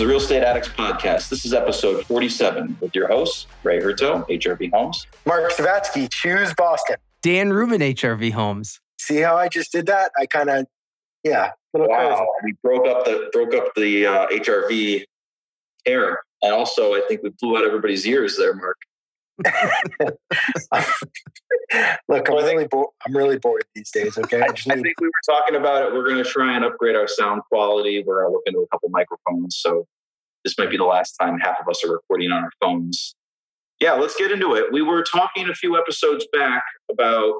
[0.00, 1.28] the Real Estate Addicts Podcast.
[1.28, 5.06] This is episode 47 with your host, Ray Hurto, HRV Homes.
[5.26, 6.96] Mark Stavatsky, choose Boston.
[7.20, 8.80] Dan Rubin, HRV Homes.
[8.98, 10.10] See how I just did that?
[10.18, 10.64] I kind of,
[11.22, 12.14] yeah, wow.
[12.16, 12.24] Crazy.
[12.44, 15.04] We broke up the broke up the uh, HRV
[15.84, 18.78] hair, and also I think we blew out everybody's ears there, Mark.
[22.08, 24.18] Look, I'm really bo- I'm really bored these days.
[24.18, 25.92] Okay, I, I, need- I, think we were talking about it.
[25.92, 28.02] We're going to try and upgrade our sound quality.
[28.04, 29.56] We're going to look into a couple microphones.
[29.60, 29.86] So
[30.44, 33.14] this might be the last time half of us are recording on our phones.
[33.80, 34.72] Yeah, let's get into it.
[34.72, 37.34] We were talking a few episodes back about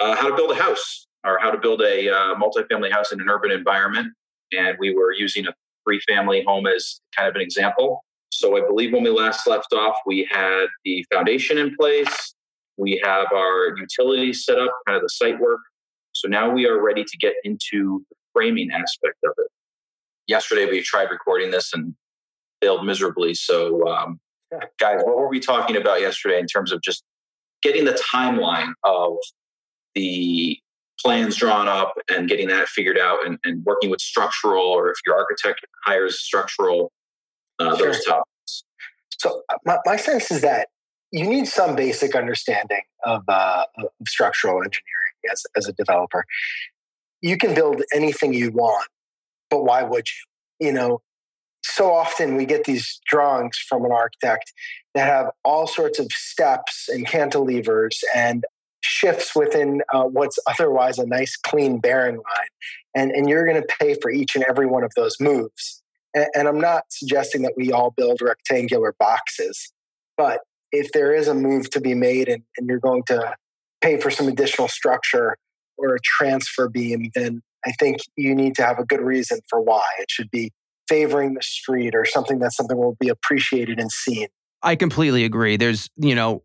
[0.00, 3.20] uh, how to build a house or how to build a uh, multifamily house in
[3.20, 4.14] an urban environment,
[4.56, 5.52] and we were using a
[5.84, 8.04] three-family home as kind of an example.
[8.40, 12.34] So I believe when we last left off, we had the foundation in place.
[12.78, 15.60] We have our utilities set up, kind of the site work.
[16.12, 19.48] So now we are ready to get into the framing aspect of it.
[20.26, 21.94] Yesterday we tried recording this and
[22.62, 23.34] failed miserably.
[23.34, 24.18] So, um,
[24.78, 27.04] guys, what were we talking about yesterday in terms of just
[27.62, 29.18] getting the timeline of
[29.94, 30.58] the
[30.98, 34.96] plans drawn up and getting that figured out and, and working with structural or if
[35.04, 36.90] your architect hires structural
[37.60, 37.86] uh, sure.
[37.88, 38.64] those topics.
[39.18, 40.68] So uh, my, my sense is that
[41.12, 46.24] you need some basic understanding of, uh, of structural engineering as, as a developer.
[47.20, 48.88] You can build anything you want,
[49.50, 50.66] but why would you?
[50.66, 51.00] You know,
[51.62, 54.52] so often we get these drawings from an architect
[54.94, 58.44] that have all sorts of steps and cantilevers and
[58.82, 62.48] shifts within uh, what's otherwise a nice clean bearing line
[62.94, 65.79] and, and you're going to pay for each and every one of those moves
[66.14, 69.72] and, and I'm not suggesting that we all build rectangular boxes,
[70.16, 70.40] but
[70.72, 73.34] if there is a move to be made and, and you're going to
[73.80, 75.36] pay for some additional structure
[75.76, 79.60] or a transfer beam, then I think you need to have a good reason for
[79.60, 79.84] why.
[79.98, 80.52] It should be
[80.88, 84.28] favoring the street or something that something will be appreciated and seen.
[84.62, 85.56] I completely agree.
[85.56, 86.42] There's, you know,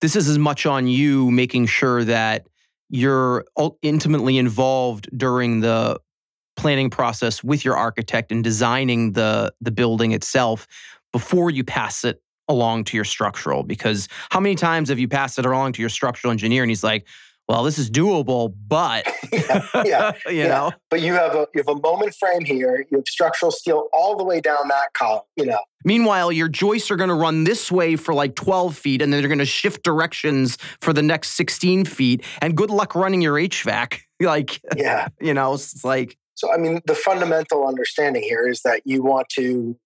[0.00, 2.46] this is as much on you making sure that
[2.88, 3.44] you're
[3.82, 6.00] intimately involved during the
[6.60, 10.66] planning process with your architect and designing the the building itself
[11.10, 13.62] before you pass it along to your structural?
[13.62, 16.84] Because how many times have you passed it along to your structural engineer and he's
[16.84, 17.06] like
[17.50, 20.48] well this is doable but yeah, yeah you yeah.
[20.48, 20.72] know?
[20.88, 22.86] But you have a you have a moment frame here.
[22.90, 25.60] You have structural steel all the way down that column you know?
[25.84, 29.20] Meanwhile your joists are going to run this way for like 12 feet and then
[29.20, 33.34] they're going to shift directions for the next 16 feet and good luck running your
[33.34, 35.08] hvac like yeah.
[35.20, 39.28] you know it's like so, I mean, the fundamental understanding here is that you want
[39.34, 39.76] to,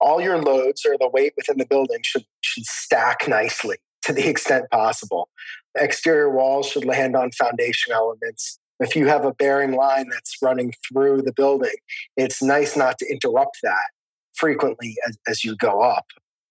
[0.00, 4.28] all your loads or the weight within the building should, should stack nicely to the
[4.30, 5.28] extent possible.
[5.76, 8.60] Exterior walls should land on foundation elements.
[8.78, 11.74] If you have a bearing line that's running through the building,
[12.16, 13.88] it's nice not to interrupt that
[14.34, 16.06] frequently as, as you go up.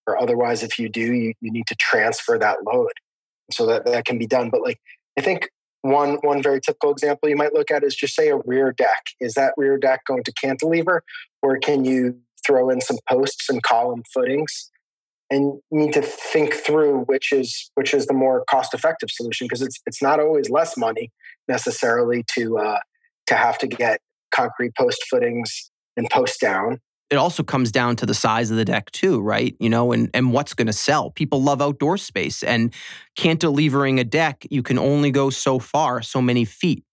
[0.06, 2.92] Or otherwise, if you do, you, you need to transfer that load.
[3.54, 4.50] So that, that can be done.
[4.50, 4.82] But like,
[5.18, 5.48] I think
[5.92, 9.06] one one very typical example you might look at is just say a rear deck.
[9.20, 11.02] Is that rear deck going to cantilever,
[11.42, 14.72] or can you throw in some posts and column footings?
[15.30, 19.46] And you need to think through which is which is the more cost effective solution
[19.46, 21.12] because it's it's not always less money
[21.48, 22.80] necessarily to uh,
[23.28, 24.00] to have to get
[24.32, 26.80] concrete post footings and post down
[27.10, 29.56] it also comes down to the size of the deck too, right?
[29.60, 31.12] You know, and and what's going to sell.
[31.12, 32.74] People love outdoor space, and
[33.18, 36.84] cantilevering a deck, you can only go so far, so many feet.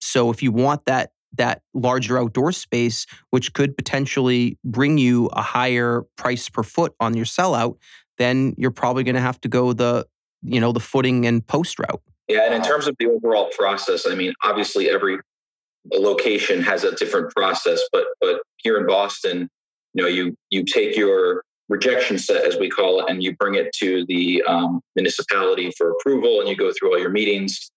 [0.00, 5.42] So if you want that that larger outdoor space, which could potentially bring you a
[5.42, 7.76] higher price per foot on your sellout,
[8.18, 10.06] then you're probably going to have to go the
[10.42, 12.02] you know the footing and post route.
[12.28, 15.18] Yeah, and in terms of the overall process, I mean, obviously every
[15.92, 19.48] location has a different process, but but here in Boston,
[19.94, 23.54] you know you you take your rejection set as we call it and you bring
[23.54, 27.70] it to the um, municipality for approval and you go through all your meetings.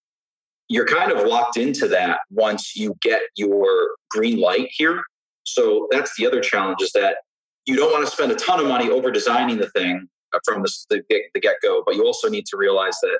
[0.68, 5.02] You're kind of locked into that once you get your green light here.
[5.44, 7.16] So that's the other challenge is that
[7.68, 10.62] you don't want to spend a ton of money over designing the thing uh, from
[10.62, 11.02] the, the,
[11.34, 13.18] the get-go but you also need to realize that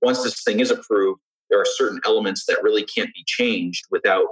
[0.00, 1.20] once this thing is approved
[1.50, 4.26] there are certain elements that really can't be changed without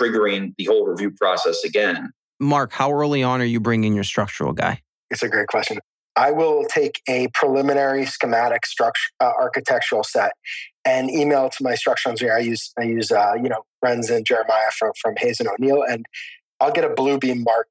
[0.00, 2.12] triggering the whole review process again
[2.42, 4.82] Mark, how early on are you bringing your structural guy?
[5.10, 5.78] It's a great question.
[6.16, 10.32] I will take a preliminary schematic structure uh, architectural set
[10.84, 12.36] and email to my structural engineer.
[12.36, 15.82] I use I use uh, you know Renz and Jeremiah from from Hayes and O'Neill,
[15.82, 16.04] and
[16.60, 17.68] I'll get a Bluebeam mark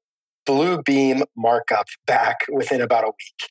[0.48, 3.50] Bluebeam markup back within about a week.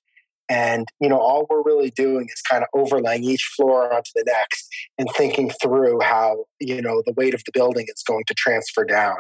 [0.52, 4.26] And, you know, all we're really doing is kind of overlaying each floor onto the
[4.26, 4.68] next
[4.98, 8.84] and thinking through how, you know, the weight of the building is going to transfer
[8.84, 9.16] down.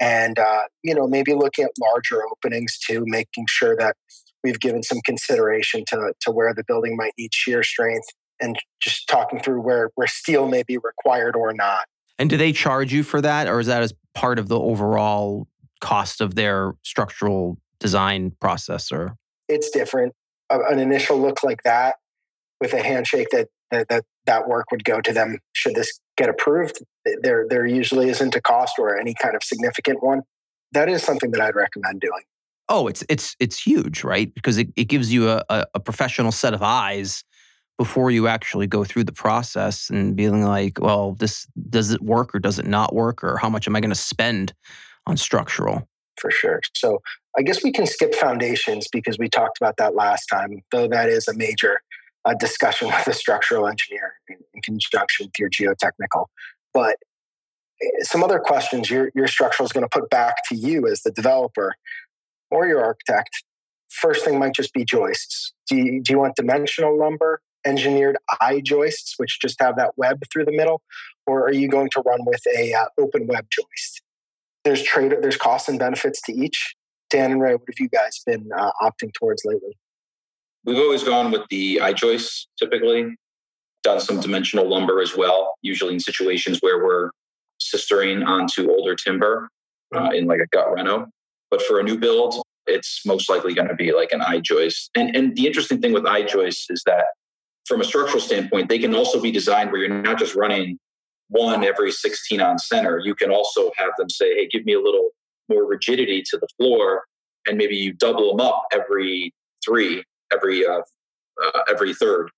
[0.00, 3.96] And, uh, you know, maybe looking at larger openings too, making sure that
[4.44, 8.08] we've given some consideration to, to where the building might need shear strength
[8.38, 11.86] and just talking through where, where steel may be required or not.
[12.18, 15.48] And do they charge you for that, or is that as part of the overall
[15.80, 18.92] cost of their structural design process?
[18.92, 19.16] Or
[19.48, 20.12] it's different
[20.50, 21.96] an initial look like that
[22.60, 26.28] with a handshake that, that that that work would go to them should this get
[26.28, 26.82] approved.
[27.22, 30.22] There there usually isn't a cost or any kind of significant one.
[30.72, 32.22] That is something that i'd recommend doing.
[32.68, 34.34] Oh it's it's it's huge right?
[34.34, 37.24] Because it, it gives you a, a professional set of eyes
[37.78, 42.34] before you actually go through the process and being like well this does it work
[42.34, 43.22] or does it not work?
[43.22, 44.54] Or how much am i going to spend
[45.06, 45.88] on structural?
[46.18, 46.60] For sure.
[46.74, 47.02] So
[47.38, 51.08] I guess we can skip foundations because we talked about that last time, though that
[51.08, 51.80] is a major
[52.24, 56.26] uh, discussion with a structural engineer in, in, conjunction with your geotechnical.
[56.72, 56.96] But
[57.82, 61.02] eh, some other questions your, your structural is going to put back to you as
[61.02, 61.74] the developer
[62.50, 63.44] or your architect.
[63.90, 65.52] First thing might just be joists.
[65.68, 70.22] Do you, do you want dimensional lumber, engineered I joists, which just have that web
[70.32, 70.82] through the middle,
[71.26, 74.02] or are you going to run with a uh, open web joist?
[74.64, 76.74] There's trade, there's costs and benefits to each.
[77.10, 79.76] Dan and Ray, what have you guys been uh, opting towards lately?
[80.64, 83.14] We've always gone with the joists typically,
[83.82, 87.10] done some dimensional lumber as well, usually in situations where we're
[87.60, 89.48] sistering onto older timber
[89.94, 91.06] uh, in like a gut reno.
[91.50, 94.90] But for a new build, it's most likely going to be like an I joist.
[94.96, 97.04] And, and the interesting thing with I joists is that
[97.66, 100.78] from a structural standpoint, they can also be designed where you're not just running
[101.28, 103.00] one every 16 on center.
[103.02, 105.10] You can also have them say, hey, give me a little
[105.48, 107.04] more rigidity to the floor,
[107.46, 109.32] and maybe you double them up every
[109.64, 110.80] three, every uh,
[111.44, 112.30] uh, every third,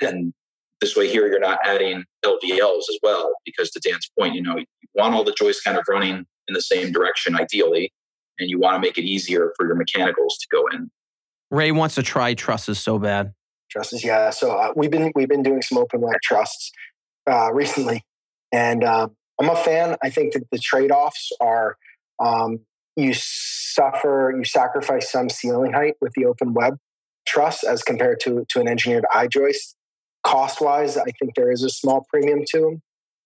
[0.00, 0.32] and
[0.80, 4.56] this way here you're not adding LVLs as well because to Dan's point, you know
[4.56, 4.64] you
[4.94, 7.92] want all the joists kind of running in the same direction ideally,
[8.38, 10.90] and you want to make it easier for your mechanicals to go in.
[11.50, 13.32] Ray wants to try trusses so bad.
[13.70, 14.30] Trusses, yeah.
[14.30, 16.72] So uh, we've been we've been doing some open web trusses
[17.30, 18.02] uh, recently,
[18.52, 19.08] and uh,
[19.40, 19.96] I'm a fan.
[20.02, 21.76] I think that the trade offs are
[22.20, 22.60] um,
[22.96, 26.78] you suffer, you sacrifice some ceiling height with the open web
[27.26, 29.76] truss as compared to, to an engineered I joist.
[30.24, 32.82] Cost wise, I think there is a small premium to them.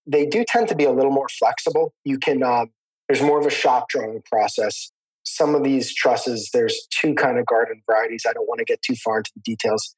[0.06, 1.94] They do tend to be a little more flexible.
[2.05, 2.67] You can, uh,
[3.09, 4.93] there's more of a shop drawing process.
[5.25, 8.25] Some of these trusses, there's two kind of garden varieties.
[8.29, 9.94] I don't want to get too far into the details,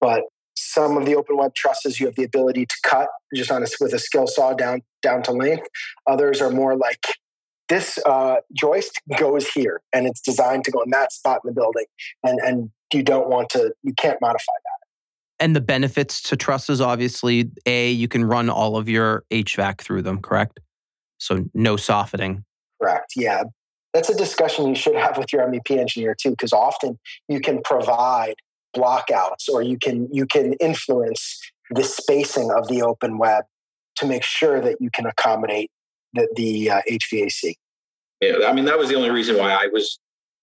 [0.00, 0.22] but
[0.54, 3.66] some of the open web trusses you have the ability to cut just on a,
[3.80, 5.66] with a skill saw down down to length.
[6.06, 7.06] Others are more like
[7.68, 11.54] this uh, joist goes here and it's designed to go in that spot in the
[11.54, 11.84] building
[12.22, 14.86] and and you don't want to you can't modify that.
[15.40, 20.02] And the benefits to trusses obviously a you can run all of your hvac through
[20.02, 20.60] them correct?
[21.18, 22.44] So no soffitting.
[22.80, 23.44] Correct yeah.
[23.94, 26.98] That's a discussion you should have with your mep engineer too because often
[27.28, 28.34] you can provide
[28.76, 31.40] blockouts or you can you can influence
[31.70, 33.44] the spacing of the open web
[33.96, 35.70] to make sure that you can accommodate
[36.14, 37.54] the, the uh, HVAC.
[38.20, 39.98] Yeah, I mean that was the only reason why I was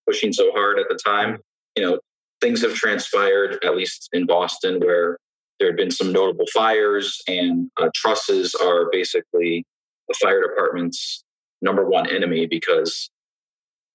[0.06, 1.38] pushing so hard at the time.
[1.76, 1.98] You know,
[2.40, 5.18] things have transpired, at least in Boston, where
[5.58, 9.64] there had been some notable fires, and uh, trusses are basically
[10.08, 11.22] the fire department's
[11.62, 13.10] number one enemy because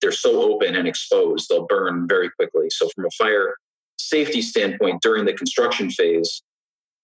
[0.02, 2.70] they're so open and exposed; they'll burn very quickly.
[2.70, 3.56] So, from a fire
[3.98, 6.44] safety standpoint, during the construction phase,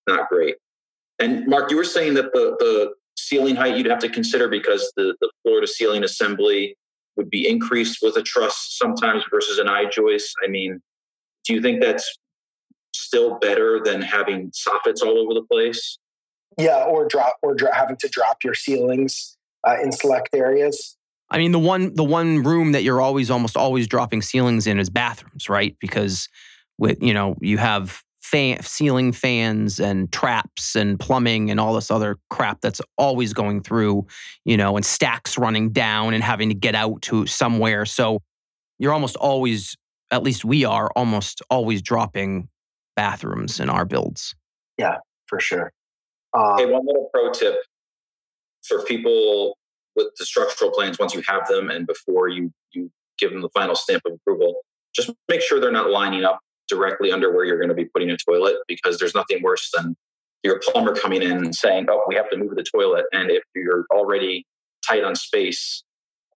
[0.08, 0.56] not great.
[1.20, 4.92] And Mark, you were saying that the the ceiling height you'd have to consider because
[4.96, 6.76] the, the floor to ceiling assembly
[7.16, 10.34] would be increased with a truss sometimes versus an I joist.
[10.44, 10.80] I mean,
[11.46, 12.18] do you think that's
[12.94, 15.98] still better than having soffits all over the place?
[16.58, 20.98] Yeah, or drop or dro- having to drop your ceilings uh, in select areas.
[21.30, 24.80] I mean, the one the one room that you're always almost always dropping ceilings in
[24.80, 25.76] is bathrooms, right?
[25.80, 26.30] Because
[26.78, 31.90] with you know you have fan, ceiling fans and traps and plumbing and all this
[31.90, 34.06] other crap that's always going through,
[34.44, 37.86] you know, and stacks running down and having to get out to somewhere.
[37.86, 38.22] So
[38.80, 39.78] you're almost always,
[40.12, 42.50] at least we are almost always dropping
[42.98, 44.36] bathrooms in our builds.
[44.78, 45.72] Yeah, for sure.
[46.34, 47.56] Um, hey, one little pro tip
[48.68, 49.58] for people
[49.96, 53.50] with the structural plans once you have them and before you you give them the
[53.50, 54.62] final stamp of approval
[54.94, 58.10] just make sure they're not lining up directly under where you're going to be putting
[58.10, 59.96] a toilet because there's nothing worse than
[60.44, 63.44] your plumber coming in and saying, "Oh, we have to move the toilet," and if
[63.56, 64.46] you're already
[64.88, 65.84] tight on space,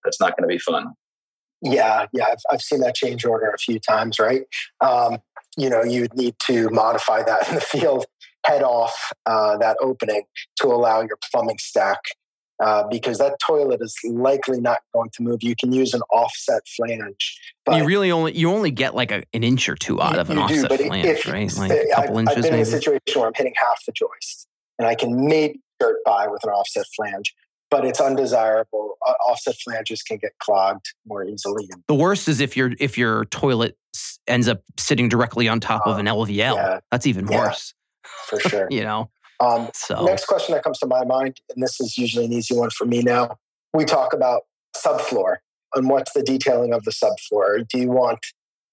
[0.03, 0.93] that's not going to be fun.
[1.61, 4.43] Yeah, yeah, I've, I've seen that change order a few times, right?
[4.81, 5.19] Um,
[5.57, 8.05] you know, you need to modify that in the field,
[8.45, 10.23] head off uh, that opening
[10.57, 11.99] to allow your plumbing stack
[12.61, 15.41] uh, because that toilet is likely not going to move.
[15.41, 17.39] You can use an offset flange.
[17.65, 20.29] But you really only you only get like a, an inch or two out of
[20.29, 21.51] an offset do, flange, if, right?
[21.57, 22.37] Like a couple I've, inches.
[22.37, 22.55] I've been maybe?
[22.55, 26.27] in a situation where I'm hitting half the joist, and I can maybe skirt by
[26.27, 27.33] with an offset flange.
[27.69, 28.97] But it's undesirable.
[29.07, 31.69] Uh, offset flanges can get clogged more easily.
[31.87, 33.77] The worst is if your if your toilet
[34.27, 36.37] ends up sitting directly on top uh, of an LVL.
[36.37, 37.73] Yeah, That's even yeah, worse.
[38.27, 38.67] For sure.
[38.71, 39.09] you know.
[39.41, 40.05] Um, so.
[40.05, 42.85] Next question that comes to my mind, and this is usually an easy one for
[42.85, 43.37] me now.
[43.73, 44.43] We talk about
[44.75, 45.37] subfloor
[45.73, 47.67] and what's the detailing of the subfloor.
[47.67, 48.19] Do you want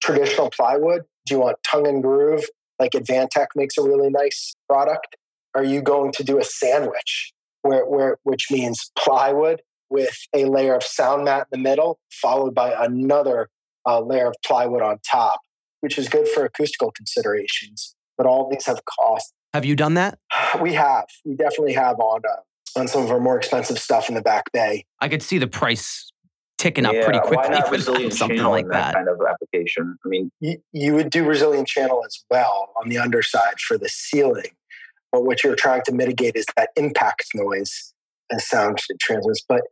[0.02, 1.02] traditional plywood?
[1.26, 2.44] Do you want tongue and groove
[2.78, 5.16] like Advantech makes a really nice product?
[5.54, 7.32] Are you going to do a sandwich
[7.62, 12.54] where, where which means plywood with a layer of sound mat in the middle, followed
[12.54, 13.48] by another
[13.86, 15.40] uh, layer of plywood on top,
[15.80, 17.94] which is good for acoustical considerations.
[18.18, 20.18] But all these have cost have you done that?
[20.60, 21.06] We have.
[21.24, 24.52] We definitely have on uh, on some of our more expensive stuff in the back
[24.52, 24.84] bay.
[25.00, 26.10] I could see the price
[26.58, 29.96] ticking up yeah, pretty quickly why not resilient something like that, that, kind of application.
[30.04, 33.88] I mean, you, you would do resilient channel as well on the underside for the
[33.88, 34.50] ceiling,
[35.12, 37.94] but what you're trying to mitigate is that impact noise
[38.30, 39.44] and sound transmits.
[39.48, 39.62] But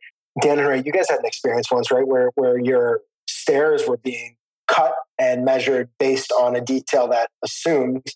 [0.40, 3.98] Dan and Ray, you guys had an experience once, right, where where your stairs were
[3.98, 4.36] being
[4.68, 8.06] cut and measured based on a detail that assumed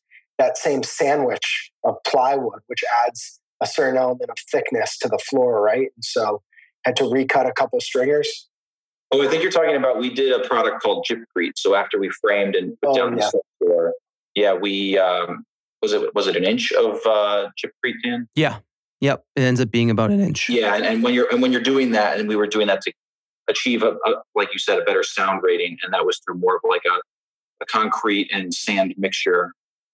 [0.41, 5.63] that same sandwich of plywood, which adds a certain element of thickness to the floor,
[5.63, 5.89] right?
[5.95, 6.43] And so
[6.85, 8.49] had to recut a couple stringers.
[9.13, 11.53] Oh, I think you're talking about we did a product called Gypcrete.
[11.57, 13.29] So after we framed and put oh, down yeah.
[13.31, 13.93] the floor,
[14.35, 15.45] yeah, we um,
[15.83, 18.29] was it was it an inch of uh, Gypcrete, Dan?
[18.35, 18.59] Yeah,
[19.01, 19.25] yep.
[19.37, 20.49] It ends up being about an inch.
[20.49, 22.81] Yeah, and, and when you're and when you're doing that, and we were doing that
[22.83, 22.93] to
[23.49, 26.57] achieve a, a like you said a better sound rating, and that was through more
[26.57, 27.01] of like a,
[27.63, 29.53] a concrete and sand mixture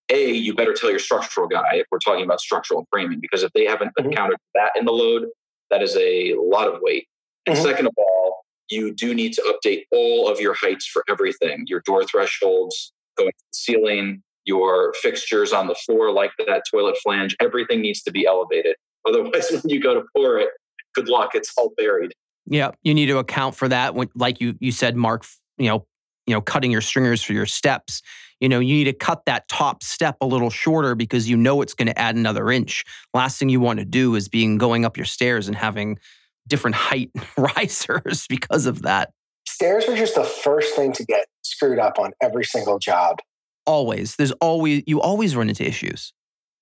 [0.08, 3.52] a, you better tell your structural guy if we're talking about structural framing, because if
[3.52, 4.10] they haven't mm-hmm.
[4.10, 5.26] accounted for that in the load,
[5.70, 7.06] that is a lot of weight.
[7.46, 7.64] And mm-hmm.
[7.64, 11.80] second of all, you do need to update all of your heights for everything your
[11.80, 17.36] door thresholds, going to the ceiling, your fixtures on the floor, like that toilet flange.
[17.40, 18.76] Everything needs to be elevated.
[19.06, 20.48] Otherwise, when you go to pour it,
[20.94, 22.12] good luck, it's all buried.
[22.46, 23.94] Yeah, you need to account for that.
[23.94, 25.24] When, like you you said, Mark,
[25.58, 25.86] you know,
[26.26, 28.02] you know, cutting your stringers for your steps
[28.40, 31.62] you know, you need to cut that top step a little shorter because you know
[31.62, 32.84] it's going to add another inch.
[33.14, 35.98] Last thing you want to do is being going up your stairs and having
[36.46, 39.10] different height risers because of that.
[39.48, 43.18] Stairs are just the first thing to get screwed up on every single job.
[43.64, 44.16] Always.
[44.16, 46.12] There's always you always run into issues.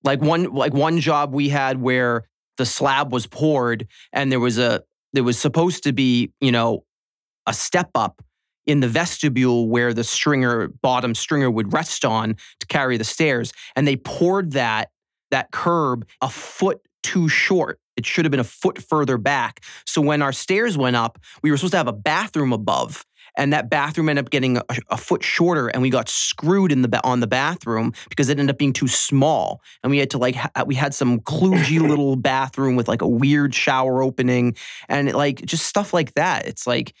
[0.03, 2.27] Like one like one job we had where
[2.57, 6.83] the slab was poured and there was a there was supposed to be, you know,
[7.47, 8.21] a step up
[8.65, 13.53] in the vestibule where the stringer bottom stringer would rest on to carry the stairs
[13.75, 14.89] and they poured that
[15.31, 17.79] that curb a foot too short.
[17.97, 19.63] It should have been a foot further back.
[19.85, 23.05] So when our stairs went up we were supposed to have a bathroom above
[23.37, 26.81] and that bathroom ended up getting a, a, foot shorter and we got screwed in
[26.81, 30.17] the on the bathroom because it ended up being too small and we had to
[30.17, 34.55] like ha- we had some kludgy little bathroom with like a weird shower opening
[34.87, 36.47] and it, like just stuff like that.
[36.47, 36.93] It's like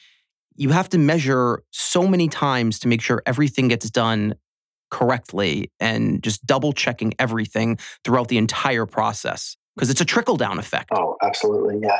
[0.55, 4.35] you have to measure so many times to make sure everything gets done
[4.91, 10.57] correctly and just double checking everything throughout the entire process because it's a trickle down
[10.57, 10.89] effect.
[10.93, 11.79] Oh, absolutely.
[11.81, 11.99] Yeah.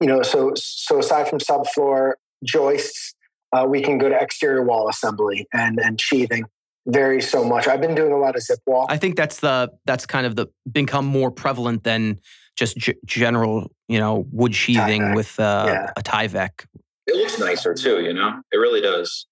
[0.00, 2.12] You know, so so aside from subfloor
[2.44, 3.14] joists,
[3.52, 6.44] uh, we can go to exterior wall assembly and and sheathing
[6.86, 7.66] varies so much.
[7.66, 8.86] I've been doing a lot of zip wall.
[8.88, 12.20] I think that's the that's kind of the become more prevalent than
[12.56, 15.16] just g- general, you know, wood sheathing Tyvek.
[15.16, 15.90] with uh, yeah.
[15.96, 16.66] a Tyvek
[17.08, 18.40] it looks nicer too, you know?
[18.52, 19.26] It really does.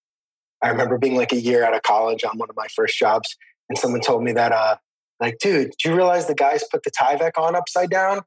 [0.62, 3.36] I remember being like a year out of college on one of my first jobs,
[3.68, 4.76] and someone told me that, uh,
[5.20, 8.22] like, dude, do you realize the guys put the Tyvek on upside down?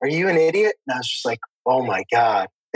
[0.00, 0.76] Are you an idiot?
[0.86, 2.48] And I was just like, oh my God.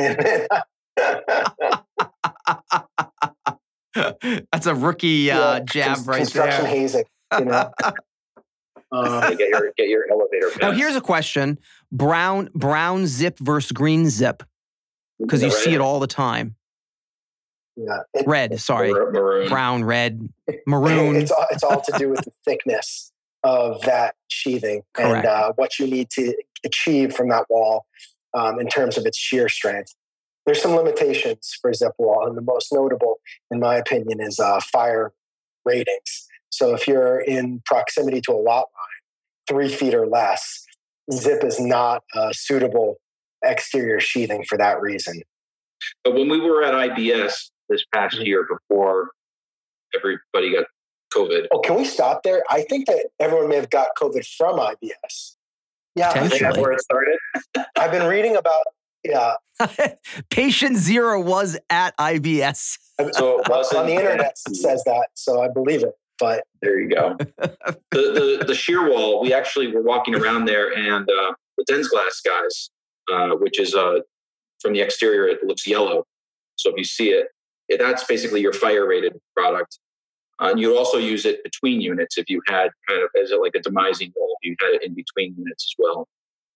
[4.53, 6.73] That's a rookie uh, yeah, jab right construction there.
[6.73, 7.05] hazing,
[7.39, 7.71] you know?
[8.91, 10.51] Uh, get your get your elevator.
[10.63, 11.59] Now here's a question:
[11.93, 14.43] brown brown zip versus green zip
[15.19, 16.57] because you see it all the time.
[17.77, 18.01] Yeah.
[18.15, 18.93] It, red, sorry.
[18.93, 19.49] Maroon.
[19.49, 20.29] Brown, red,
[20.67, 21.17] maroon.
[21.17, 23.13] It's all, it's all to do with the thickness
[23.45, 25.25] of that sheathing Correct.
[25.25, 26.35] and uh, what you need to
[26.65, 27.87] achieve from that wall
[28.35, 29.95] um, in terms of its shear strength.
[30.45, 33.21] There's some limitations for zip wall, and the most notable,
[33.51, 35.13] in my opinion, is uh, fire
[35.65, 36.27] ratings.
[36.51, 40.65] So if you're in proximity to a lot line, three feet or less,
[41.13, 42.97] zip is not a suitable
[43.43, 45.23] exterior sheathing for that reason.
[46.05, 49.11] But when we were at IBS, this past year before
[49.95, 50.67] everybody got
[51.15, 51.47] COVID.
[51.53, 52.43] Oh, can we stop there?
[52.51, 55.37] I think that everyone may have got COVID from IBS.
[55.95, 57.19] Yeah, I think that's where it started.
[57.77, 58.65] I've been reading about
[59.05, 59.35] yeah.
[60.31, 62.79] Patient zero was at IBS.
[63.13, 65.95] So on the internet says that, so I believe it.
[66.19, 67.17] But there you go.
[67.39, 69.23] the, the, the shear wall.
[69.23, 72.71] We actually were walking around there, and uh, the DensGlass guys,
[73.13, 74.01] uh, which is uh,
[74.61, 76.05] from the exterior, it looks yellow.
[76.57, 77.29] So if you see it,
[77.69, 79.79] it that's basically your fire rated product.
[80.41, 83.37] Uh, and you also use it between units if you had kind of as a,
[83.37, 86.07] like a demising wall, if you had it in between units as well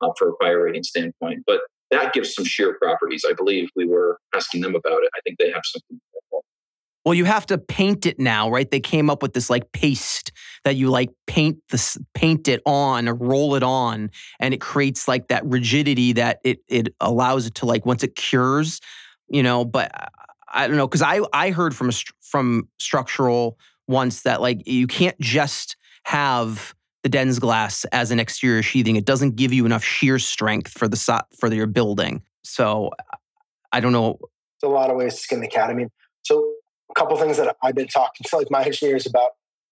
[0.00, 1.42] uh, for a fire rating standpoint.
[1.46, 3.24] But that gives some shear properties.
[3.28, 5.10] I believe we were asking them about it.
[5.14, 6.00] I think they have something.
[7.04, 8.70] Well, you have to paint it now, right?
[8.70, 10.30] They came up with this like paste
[10.64, 15.08] that you like paint this paint it on or roll it on, and it creates
[15.08, 18.80] like that rigidity that it it allows it to like once it cures,
[19.28, 19.64] you know.
[19.64, 19.90] But
[20.52, 21.90] I don't know because I I heard from
[22.20, 28.94] from structural once that like you can't just have the DensGlass as an exterior sheathing.
[28.94, 32.22] It doesn't give you enough shear strength for the for your building.
[32.44, 32.90] So
[33.72, 34.18] I don't know.
[34.60, 35.70] There's a lot of ways to skin the cat.
[35.70, 35.88] I mean,
[36.22, 36.51] so
[36.94, 39.30] a couple things that I've been talking to like my engineers about.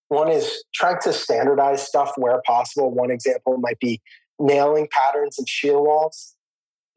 [0.09, 2.91] One is trying to standardize stuff where possible.
[2.91, 4.00] One example might be
[4.39, 6.35] nailing patterns and shear walls.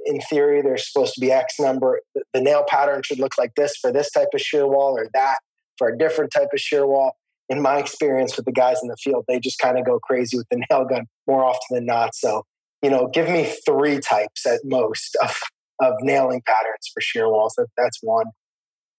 [0.06, 2.01] In theory, there's supposed to be X number.
[2.34, 5.38] The nail pattern should look like this for this type of shear wall or that
[5.77, 7.15] for a different type of shear wall.
[7.50, 10.38] In my experience with the guys in the field, they just kind of go crazy
[10.38, 12.15] with the nail gun more often than not.
[12.15, 12.44] So,
[12.82, 15.39] you know, give me three types at most of,
[15.82, 17.53] of nailing patterns for shear walls.
[17.58, 18.25] That, that's one.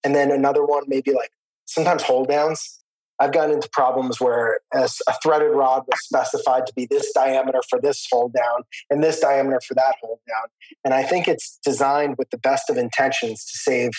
[0.05, 1.31] And then another one, maybe like
[1.65, 2.81] sometimes hold downs.
[3.21, 4.89] I've gotten into problems where a
[5.23, 9.61] threaded rod was specified to be this diameter for this hold down and this diameter
[9.67, 10.49] for that hold down.
[10.85, 13.91] And I think it's designed with the best of intentions to save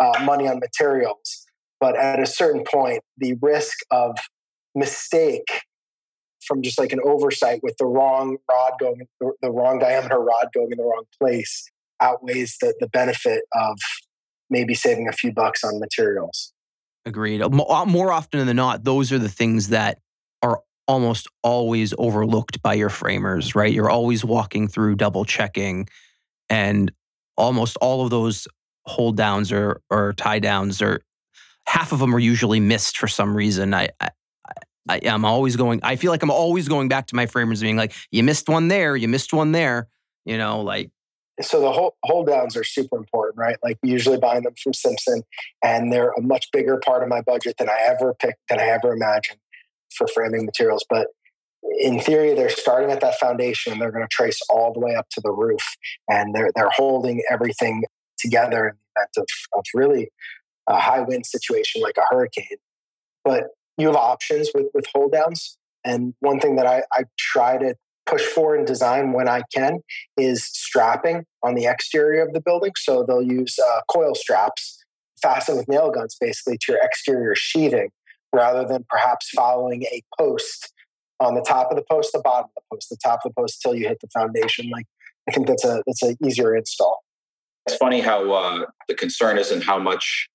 [0.00, 1.46] uh, money on materials.
[1.80, 4.16] But at a certain point, the risk of
[4.74, 5.62] mistake
[6.46, 9.06] from just like an oversight with the wrong rod going,
[9.42, 11.64] the wrong diameter rod going in the wrong place
[12.00, 13.78] outweighs the, the benefit of
[14.52, 16.52] maybe saving a few bucks on materials.
[17.04, 17.42] Agreed.
[17.42, 19.98] Uh, more often than not, those are the things that
[20.42, 23.72] are almost always overlooked by your framers, right?
[23.72, 25.88] You're always walking through double checking,
[26.48, 26.92] and
[27.36, 28.46] almost all of those
[28.84, 31.02] hold downs or, or tie downs are
[31.66, 33.74] half of them are usually missed for some reason.
[33.74, 34.10] I, I
[34.88, 35.80] I, am always going.
[35.82, 38.68] I feel like I'm always going back to my framers, being like, "You missed one
[38.68, 38.96] there.
[38.96, 39.88] You missed one there."
[40.24, 40.90] You know, like.
[41.40, 43.56] So the hold, hold downs are super important, right?
[43.62, 45.22] Like usually buying them from Simpson,
[45.64, 48.64] and they're a much bigger part of my budget than I ever picked, than I
[48.64, 49.38] ever imagined
[49.96, 50.84] for framing materials.
[50.88, 51.08] But
[51.78, 53.72] in theory, they're starting at that foundation.
[53.72, 55.64] And they're going to trace all the way up to the roof,
[56.08, 57.84] and they're they're holding everything
[58.18, 60.10] together in the event of, of really
[60.68, 62.58] a high wind situation like a hurricane.
[63.24, 63.44] But
[63.78, 65.56] you have options with, with hold downs.
[65.84, 67.74] And one thing that I, I try to
[68.06, 69.80] push for in design when I can
[70.16, 72.72] is strapping on the exterior of the building.
[72.76, 74.84] So they'll use uh, coil straps
[75.20, 77.90] fastened with nail guns basically to your exterior sheathing
[78.32, 80.72] rather than perhaps following a post
[81.20, 83.40] on the top of the post, the bottom of the post, the top of the
[83.40, 84.68] post till you hit the foundation.
[84.70, 84.86] Like
[85.28, 87.00] I think that's a that's an easier install.
[87.66, 90.28] It's funny how uh, the concern isn't how much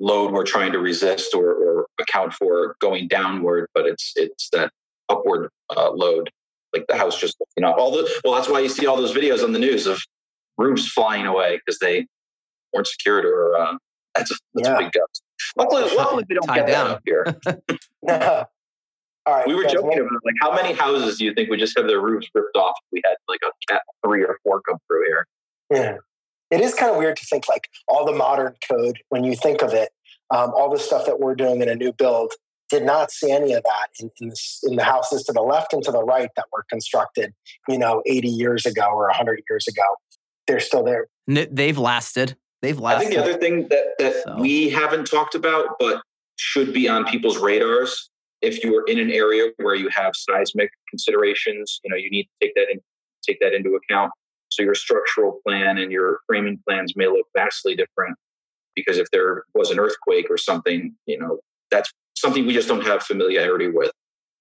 [0.00, 4.72] load we're trying to resist or, or account for going downward, but it's it's that
[5.08, 6.30] upward uh, load,
[6.78, 8.34] like the house just you know all the well.
[8.34, 10.00] That's why you see all those videos on the news of
[10.58, 12.06] roofs flying away because they
[12.72, 13.76] weren't secured or uh,
[14.14, 14.76] that's, a, that's yeah.
[14.76, 15.22] a big gust.
[15.56, 16.86] Luckily, luckily we don't get down.
[16.86, 17.36] that up here.
[19.26, 21.76] All right, we were joking about like how many houses do you think would just
[21.76, 24.78] have their roofs ripped off if we had like a cat three or four come
[24.88, 25.26] through here?
[25.70, 25.96] Yeah
[26.50, 29.62] it is kind of weird to think like all the modern code when you think
[29.62, 29.90] of it
[30.30, 32.32] um, all the stuff that we're doing in a new build
[32.68, 35.72] did not see any of that in, in, this, in, the houses to the left
[35.72, 37.32] and to the right that were constructed
[37.68, 39.84] you know 80 years ago or 100 years ago.
[40.46, 41.06] They're still there.
[41.26, 42.36] They've lasted.
[42.62, 44.40] They've lasted i think the other thing that, that so.
[44.40, 46.00] we haven't talked about but
[46.36, 50.70] should be on people's radars if you are in an area where you have seismic
[50.88, 52.80] considerations you know you need to take that in
[53.26, 54.12] take that into account.
[54.48, 58.16] So your structural plan and your framing plans may look vastly different
[58.74, 61.38] because if there was an earthquake or something, you know,
[61.70, 61.92] that's
[62.26, 63.92] something we just don't have familiarity with.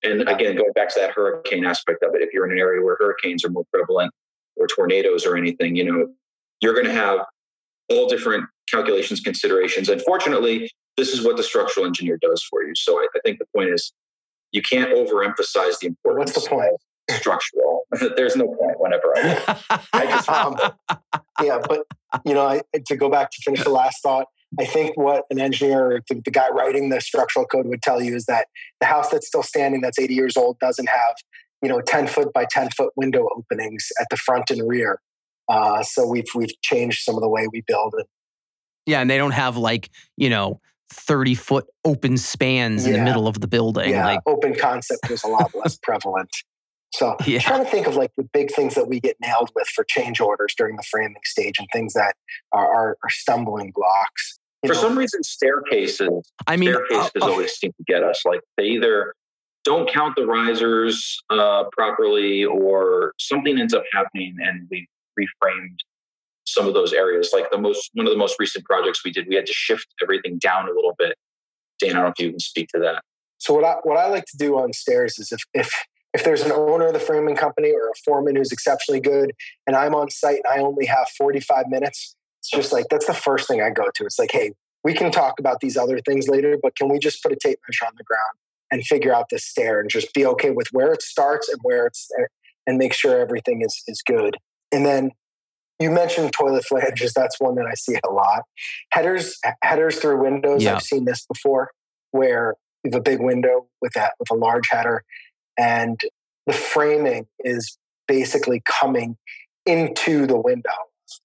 [0.01, 2.83] And again, going back to that hurricane aspect of it, if you're in an area
[2.83, 4.11] where hurricanes are more prevalent
[4.55, 6.07] or tornadoes or anything, you know,
[6.61, 7.19] you're going to have
[7.89, 9.89] all different calculations, considerations.
[9.89, 12.73] And fortunately, this is what the structural engineer does for you.
[12.75, 13.93] So I, I think the point is
[14.51, 16.31] you can't overemphasize the importance.
[16.31, 16.71] What's the point?
[17.11, 17.83] structural.
[18.17, 19.59] There's no point whenever I,
[19.93, 20.57] I just um,
[21.41, 21.81] yeah, but
[22.25, 24.27] you know, I, to go back to finish the last thought,
[24.59, 28.15] I think what an engineer, the, the guy writing the structural code would tell you
[28.15, 28.47] is that
[28.79, 31.15] the house that's still standing, that's 80 years old, doesn't have,
[31.61, 35.01] you know, 10 foot by 10 foot window openings at the front and rear.
[35.47, 38.07] Uh, so we've we've changed some of the way we build it.
[38.85, 40.59] Yeah, and they don't have like you know
[40.91, 42.93] 30 foot open spans yeah.
[42.93, 43.91] in the middle of the building.
[43.91, 46.29] Yeah, like, open concept was a lot less prevalent.
[46.95, 47.39] So yeah.
[47.39, 50.19] trying to think of like the big things that we get nailed with for change
[50.19, 52.15] orders during the framing stage and things that
[52.51, 54.39] are, are, are stumbling blocks.
[54.63, 56.31] You for know, some reason, staircases.
[56.47, 58.23] I mean, staircases uh, uh, always seem to get us.
[58.25, 59.13] Like they either
[59.63, 64.87] don't count the risers uh, properly, or something ends up happening, and we
[65.19, 65.77] reframed
[66.47, 67.29] some of those areas.
[67.31, 69.87] Like the most one of the most recent projects we did, we had to shift
[70.01, 71.15] everything down a little bit.
[71.79, 73.03] Dan, I don't know if you can speak to that.
[73.37, 75.71] So what I what I like to do on stairs is if if
[76.15, 79.33] if there's an owner of the framing company or a foreman who's exceptionally good
[79.67, 83.13] and I'm on site and I only have 45 minutes, it's just like that's the
[83.13, 84.05] first thing I go to.
[84.05, 84.53] It's like, hey,
[84.85, 87.59] we can talk about these other things later, but can we just put a tape
[87.67, 88.37] measure on the ground
[88.71, 91.85] and figure out this stair and just be okay with where it starts and where
[91.85, 92.27] it's eh,
[92.65, 94.37] and make sure everything is is good.
[94.71, 95.11] And then
[95.81, 97.11] you mentioned toilet flanges.
[97.13, 98.43] That's one that I see a lot.
[98.93, 100.63] Headers, headers through windows.
[100.63, 100.75] Yeah.
[100.75, 101.71] I've seen this before,
[102.11, 105.03] where you have a big window with that with a large header,
[105.57, 105.99] and
[106.45, 109.17] the framing is basically coming
[109.65, 110.69] into the window.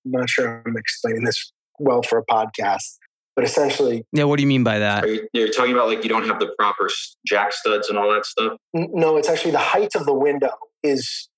[0.05, 2.99] I'm not sure I'm explaining this well for a podcast,
[3.37, 4.25] but essentially, yeah.
[4.25, 5.05] What do you mean by that?
[5.05, 6.89] Are you, you're talking about like you don't have the proper
[7.27, 8.59] jack studs and all that stuff.
[8.75, 11.29] No, it's actually the height of the window is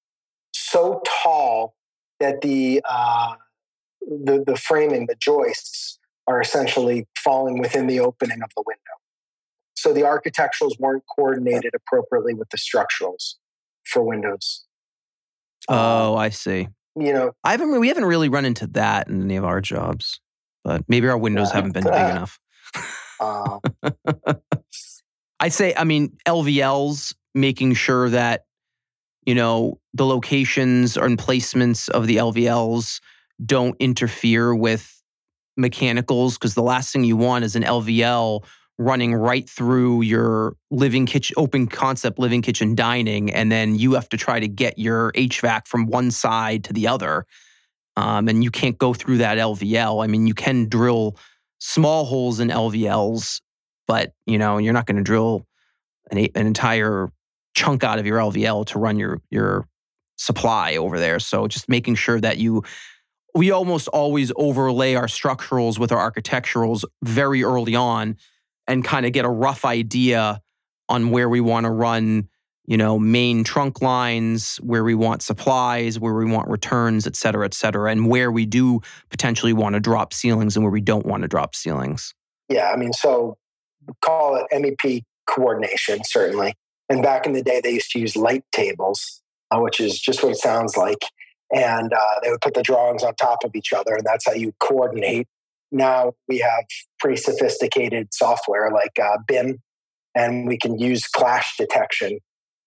[0.52, 1.74] so tall
[2.20, 3.34] that the uh,
[4.00, 9.01] the the framing, the joists, are essentially falling within the opening of the window.
[9.82, 13.34] So the architecturals weren't coordinated appropriately with the structurals
[13.84, 14.64] for windows.
[15.68, 16.68] Oh, um, I see.
[16.94, 17.80] You know, I haven't.
[17.80, 20.20] We haven't really run into that in any of our jobs,
[20.62, 21.54] but maybe our windows yeah.
[21.56, 22.38] haven't been big enough.
[23.20, 23.58] uh,
[25.40, 28.44] I say, I mean, LVLs making sure that
[29.24, 33.00] you know, the locations and placements of the LVLs
[33.44, 35.02] don't interfere with
[35.56, 38.44] mechanicals because the last thing you want is an LVL
[38.78, 44.08] running right through your living kitchen, open concept living kitchen dining, and then you have
[44.10, 47.26] to try to get your HVAC from one side to the other.
[47.96, 50.02] Um, and you can't go through that LVL.
[50.02, 51.16] I mean, you can drill
[51.58, 53.40] small holes in LVLs,
[53.86, 55.46] but you know you're not going to drill
[56.10, 57.10] an, an entire
[57.54, 59.66] chunk out of your LVL to run your your
[60.16, 61.18] supply over there.
[61.18, 62.62] So just making sure that you
[63.34, 68.16] we almost always overlay our structurals with our architecturals very early on
[68.72, 70.40] and kind of get a rough idea
[70.88, 72.28] on where we want to run,
[72.64, 77.44] you know, main trunk lines, where we want supplies, where we want returns, et cetera,
[77.44, 78.80] et cetera, and where we do
[79.10, 82.14] potentially want to drop ceilings and where we don't want to drop ceilings.
[82.48, 83.36] Yeah, I mean, so
[84.00, 86.54] call it MEP coordination, certainly.
[86.88, 90.22] And back in the day, they used to use light tables, uh, which is just
[90.22, 91.04] what it sounds like.
[91.54, 94.32] And uh, they would put the drawings on top of each other, and that's how
[94.32, 95.28] you coordinate.
[95.72, 96.64] Now we have
[97.00, 99.58] pretty sophisticated software like uh, BIM,
[100.14, 102.18] and we can use clash detection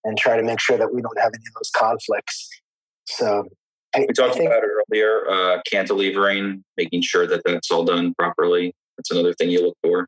[0.04, 2.48] and try to make sure that we don't have any of those conflicts.
[3.06, 3.44] So
[3.94, 8.14] I, we talked think, about it earlier, uh, cantilevering, making sure that that's all done
[8.18, 8.74] properly.
[8.98, 10.06] That's another thing you look for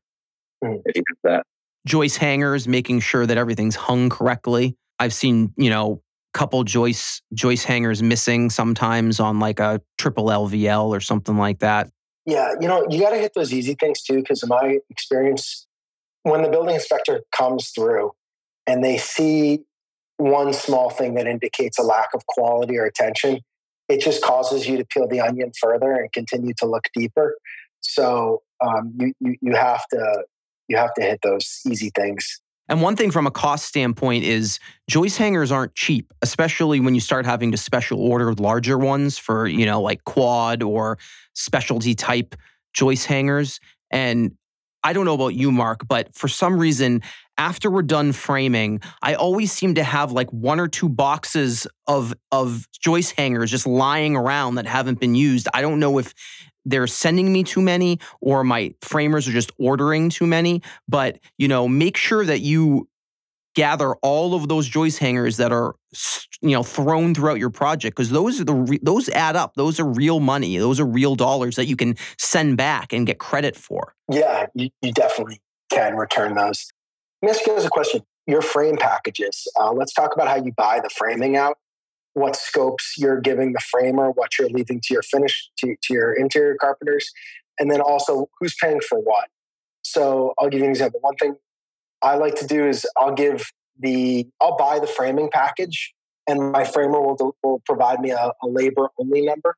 [0.64, 0.80] mm.
[0.84, 1.46] if you have that
[1.86, 4.76] joist hangers, making sure that everything's hung correctly.
[4.98, 6.02] I've seen, you know,
[6.34, 11.88] couple joist joist hangers missing sometimes on like a triple LVL or something like that.
[12.28, 15.66] Yeah, you know, you got to hit those easy things too because in my experience
[16.24, 18.12] when the building inspector comes through
[18.66, 19.60] and they see
[20.18, 23.40] one small thing that indicates a lack of quality or attention,
[23.88, 27.34] it just causes you to peel the onion further and continue to look deeper.
[27.80, 30.24] So um, you, you you have to
[30.68, 32.40] you have to hit those easy things.
[32.68, 37.00] And one thing from a cost standpoint is joist hangers aren't cheap, especially when you
[37.00, 40.98] start having to special order larger ones for, you know, like quad or
[41.34, 42.34] specialty type
[42.74, 43.58] joist hangers.
[43.90, 44.32] And
[44.84, 47.02] I don't know about you, Mark, but for some reason,
[47.36, 52.12] after we're done framing, I always seem to have like one or two boxes of
[52.32, 55.48] of joist hangers just lying around that haven't been used.
[55.54, 56.12] I don't know if
[56.68, 60.62] they're sending me too many or my framers are just ordering too many.
[60.88, 62.88] But, you know, make sure that you
[63.54, 65.74] gather all of those joist hangers that are
[66.42, 69.54] you know thrown throughout your project because those are the re- those add up.
[69.54, 70.58] Those are real money.
[70.58, 73.94] Those are real dollars that you can send back and get credit for.
[74.08, 76.70] Yeah you, you definitely can return those.
[77.22, 78.02] Let me ask you a question.
[78.26, 81.58] Your frame packages uh, let's talk about how you buy the framing out
[82.18, 86.12] what scopes you're giving the framer, what you're leaving to your finish to, to your
[86.12, 87.10] interior carpenters,
[87.58, 89.28] and then also who's paying for what.
[89.82, 91.00] So I'll give you an example.
[91.00, 91.36] One thing
[92.02, 95.94] I like to do is I'll give the I'll buy the framing package,
[96.28, 99.56] and my framer will will provide me a, a labor only number.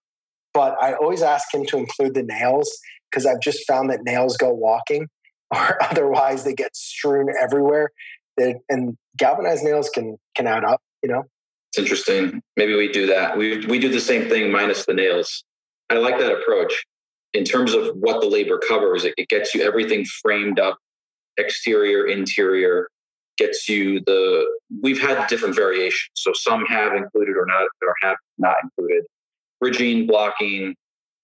[0.53, 2.71] But I always ask him to include the nails
[3.11, 5.09] because I've just found that nails go walking,
[5.55, 7.91] or otherwise they get strewn everywhere.
[8.37, 11.25] and galvanized nails can can add up, you know.
[11.71, 12.43] It's interesting.
[12.57, 13.37] Maybe we do that.
[13.37, 15.45] We we do the same thing minus the nails.
[15.89, 16.85] I like that approach.
[17.33, 20.79] In terms of what the labor covers, it, it gets you everything framed up,
[21.37, 22.89] exterior, interior,
[23.39, 24.47] gets you the
[24.83, 26.11] we've had different variations.
[26.15, 29.05] So some have included or not or have not included
[29.61, 30.75] bridging, blocking,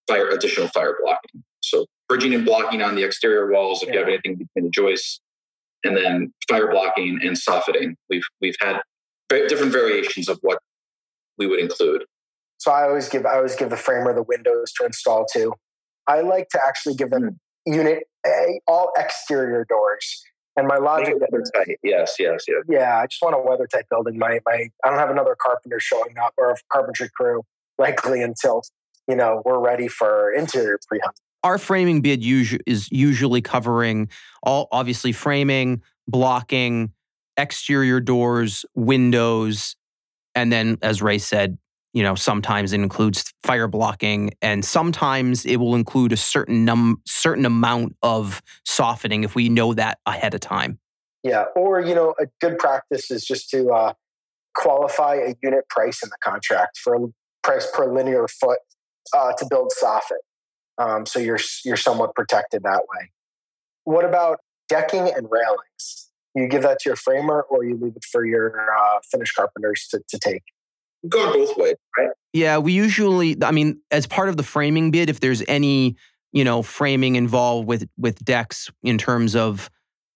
[0.07, 1.43] fire additional fire blocking.
[1.61, 3.95] So bridging and blocking on the exterior walls if yeah.
[3.95, 5.21] you have anything between the joists,
[5.85, 7.97] and then fire blocking and soffitting.
[8.09, 8.81] We've we've had
[9.29, 10.59] different variations of what
[11.39, 12.05] we would include.
[12.59, 15.55] So I always give I always give the framer the windows to install too.
[16.07, 17.75] I like to actually give them hmm.
[17.75, 20.23] unit A, all exterior doors.
[20.59, 21.79] And my logic weather tight.
[21.83, 22.65] Yes, yes, yes.
[22.67, 24.19] Yeah, I just want a weather tight building.
[24.19, 27.43] My my I don't have another carpenter showing up or a carpentry crew
[27.79, 28.63] likely until
[29.07, 30.99] you know we're ready for interior pre
[31.45, 34.09] Our framing bid usu- is usually covering
[34.43, 36.93] all obviously framing, blocking,
[37.37, 39.77] exterior doors, windows,
[40.35, 41.59] and then as Ray said,
[41.93, 47.01] you know, sometimes it includes fire blocking, and sometimes it will include a certain num
[47.07, 50.79] certain amount of soffitting if we know that ahead of time.
[51.23, 53.93] Yeah, or you know, a good practice is just to uh,
[54.55, 56.99] qualify a unit price in the contract for a
[57.43, 58.59] price per linear foot
[59.17, 60.21] uh, to build soffit,
[60.77, 63.11] um, so you're you're somewhat protected that way.
[63.85, 66.06] What about decking and railings?
[66.37, 69.89] You give that to your framer, or you leave it for your uh, finish carpenters
[69.91, 70.43] to, to take
[71.09, 72.11] going both ways, right?
[72.33, 75.97] Yeah, we usually, I mean, as part of the framing bid, if there's any,
[76.33, 79.71] you know, framing involved with with decks in terms of,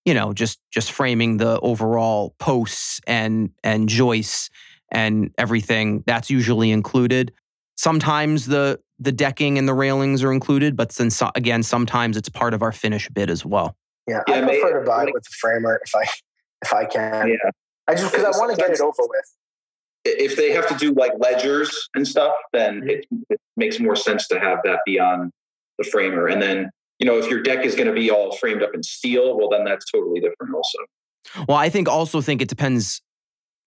[0.05, 4.51] you know, just just framing the overall posts and and joists
[4.93, 7.33] and everything, that's usually included.
[7.77, 12.53] Sometimes the the decking and the railings are included, but since again, sometimes it's part
[12.53, 13.75] of our finish bid as well.
[14.07, 16.05] Yeah, yeah I prefer to buy it with the framer if I
[16.63, 17.29] if I can.
[17.29, 17.51] Yeah,
[17.87, 19.37] I just because I want to get it over with
[20.05, 22.91] if they have to do like ledgers and stuff, then mm-hmm.
[22.91, 25.31] it, it, makes more sense to have that be on
[25.77, 26.27] the framer.
[26.27, 28.83] And then, you know, if your deck is going to be all framed up in
[28.83, 31.45] steel, well, then that's totally different also.
[31.47, 33.03] Well, I think also think it depends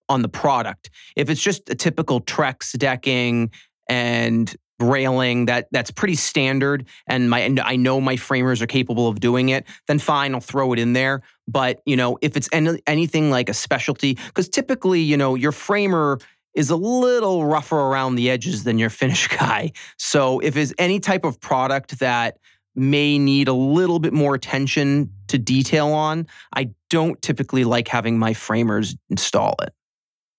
[0.09, 0.89] on the product.
[1.15, 3.51] If it's just a typical Trex decking
[3.87, 9.07] and railing that that's pretty standard and my and I know my framers are capable
[9.07, 11.21] of doing it, then fine, I'll throw it in there.
[11.47, 15.51] But, you know, if it's any, anything like a specialty cuz typically, you know, your
[15.51, 16.19] framer
[16.53, 19.71] is a little rougher around the edges than your finish guy.
[19.97, 22.37] So if it's any type of product that
[22.75, 28.17] may need a little bit more attention to detail on, I don't typically like having
[28.17, 29.73] my framers install it.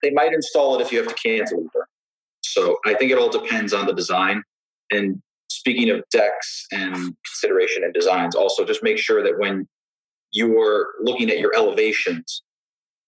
[0.03, 1.89] They might install it if you have to cantilever.
[2.55, 4.43] So I think it all depends on the design.
[4.93, 6.95] And speaking of decks and
[7.27, 9.67] consideration and designs, also just make sure that when
[10.31, 12.43] you're looking at your elevations,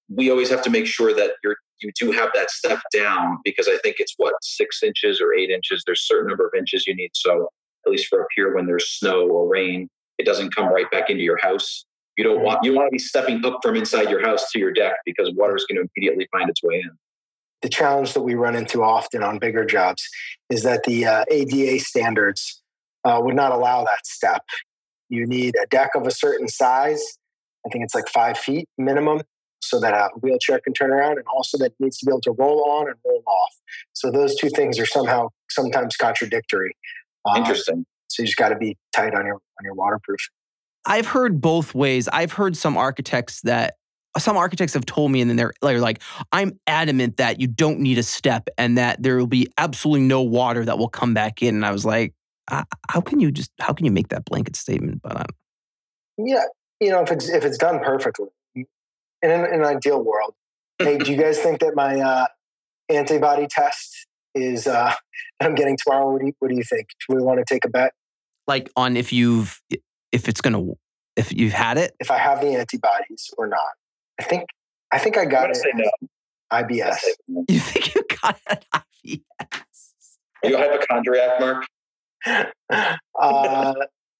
[0.08, 3.68] we always have to make sure that you're you do have that step down because
[3.68, 5.82] I think it's what six inches or eight inches.
[5.84, 7.10] There's a certain number of inches you need.
[7.12, 7.50] So
[7.86, 11.10] at least for up here, when there's snow or rain, it doesn't come right back
[11.10, 11.84] into your house.
[12.16, 12.46] You don't mm-hmm.
[12.46, 15.30] want you want to be stepping up from inside your house to your deck because
[15.34, 16.90] water is going to immediately find its way in
[17.66, 20.08] the challenge that we run into often on bigger jobs
[20.50, 22.62] is that the uh, ADA standards
[23.02, 24.44] uh, would not allow that step.
[25.08, 27.02] You need a deck of a certain size.
[27.66, 29.22] I think it's like five feet minimum,
[29.60, 32.30] so that a wheelchair can turn around, and also that needs to be able to
[32.38, 33.56] roll on and roll off.
[33.94, 36.76] So those two things are somehow sometimes contradictory.
[37.28, 37.84] Um, Interesting.
[38.06, 40.20] So you just got to be tight on your on your waterproof.
[40.84, 42.06] I've heard both ways.
[42.12, 43.74] I've heard some architects that
[44.18, 46.02] some architects have told me, and then they're, they're like,
[46.32, 50.22] I'm adamant that you don't need a step and that there will be absolutely no
[50.22, 51.54] water that will come back in.
[51.54, 52.14] And I was like,
[52.48, 55.02] how can you just, how can you make that blanket statement?
[55.02, 55.26] But um,
[56.18, 56.44] yeah,
[56.80, 58.66] you know, if it's, if it's done perfectly in
[59.22, 60.34] an, in an ideal world,
[60.78, 62.26] hey, do you guys think that my uh,
[62.88, 64.92] antibody test is, uh,
[65.40, 66.12] I'm getting tomorrow?
[66.12, 66.88] What do, you, what do you think?
[67.08, 67.92] Do we want to take a bet?
[68.46, 69.60] Like on if you've,
[70.12, 70.78] if it's going to,
[71.16, 71.94] if you've had it?
[71.98, 73.58] If I have the antibodies or not.
[74.18, 74.44] I think
[74.92, 75.56] I think I got it.
[75.56, 75.90] Say no.
[76.52, 76.98] IBS.
[77.48, 79.22] You think you got it IBS?
[80.44, 81.64] Are you a hypochondriac, Mark?
[83.20, 83.74] uh,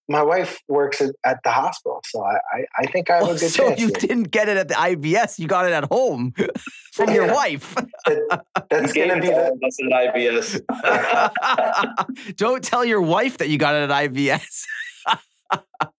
[0.09, 3.33] my wife works at, at, the hospital, so I, I, I think I have a
[3.33, 3.81] good so chance.
[3.81, 3.97] you here.
[3.99, 6.33] didn't get it at the IBS; you got it at home
[6.93, 7.15] from yeah.
[7.15, 7.75] your wife.
[7.75, 10.61] That, that's going to be the, that's an IBS.
[12.37, 14.65] Don't tell your wife that you got it at IBS.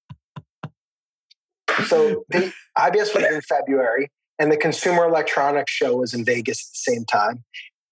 [1.85, 4.09] so the IBS was in February,
[4.39, 7.43] and the Consumer Electronics Show was in Vegas at the same time.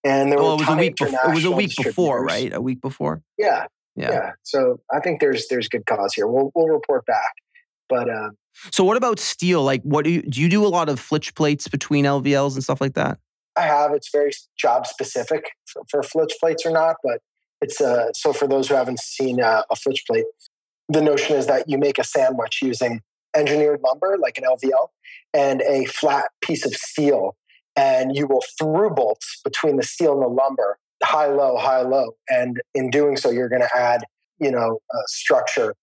[0.03, 1.19] And there well, were it was a week before.
[1.31, 2.53] It was a week before, right?
[2.53, 3.23] A week before.
[3.37, 4.31] Yeah, yeah, yeah.
[4.43, 6.27] So I think there's there's good cause here.
[6.27, 7.33] We'll we'll report back.
[7.89, 8.29] But uh,
[8.71, 9.63] so what about steel?
[9.63, 10.41] Like, what do you do?
[10.41, 13.17] You do a lot of flitch plates between LVLs and stuff like that?
[13.55, 13.93] I have.
[13.93, 17.19] It's very job specific for, for flitch plates or not, but
[17.61, 20.25] it's uh, so for those who haven't seen uh, a flitch plate,
[20.89, 23.01] the notion is that you make a sandwich using
[23.35, 24.87] engineered lumber like an LVL
[25.33, 27.35] and a flat piece of steel,
[27.75, 32.11] and you will through bolts between the steel and the lumber, high low, high low,
[32.29, 34.03] and in doing so, you're going to add
[34.39, 35.75] you know structure.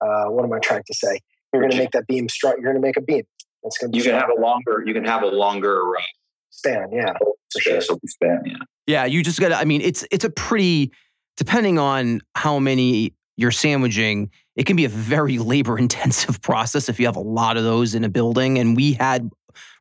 [0.00, 1.20] Uh, what am I trying to say?
[1.52, 2.54] You're going to make that beam strong.
[2.54, 3.22] You're going to make a beam.
[3.62, 4.82] It's going to you can have a longer.
[4.84, 6.02] You can have a longer uh,
[6.50, 6.88] span.
[6.92, 7.12] Yeah,
[7.52, 7.80] for sure.
[7.80, 8.42] So span.
[8.44, 8.54] Yeah.
[8.86, 9.56] Yeah, you just got to.
[9.56, 10.90] I mean, it's it's a pretty
[11.36, 14.30] depending on how many you're sandwiching.
[14.56, 17.94] It can be a very labor intensive process if you have a lot of those
[17.94, 18.58] in a building.
[18.58, 19.30] And we had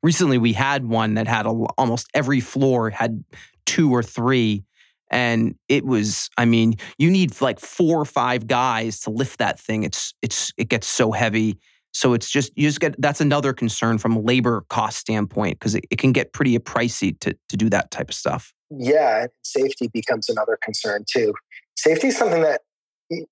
[0.03, 3.23] recently we had one that had a, almost every floor had
[3.65, 4.63] two or three
[5.09, 9.59] and it was i mean you need like four or five guys to lift that
[9.59, 11.57] thing it's it's it gets so heavy
[11.93, 15.75] so it's just you just get that's another concern from a labor cost standpoint because
[15.75, 19.87] it, it can get pretty pricey to to do that type of stuff yeah safety
[19.93, 21.33] becomes another concern too
[21.75, 22.61] safety is something that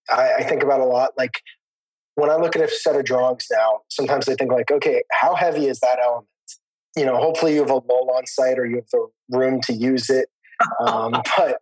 [0.09, 1.41] I, I think about a lot like
[2.15, 5.35] when i look at a set of drawings now sometimes i think like okay how
[5.35, 6.27] heavy is that element
[6.95, 9.73] you know hopefully you have a lull on site or you have the room to
[9.73, 10.29] use it
[10.85, 11.59] um, but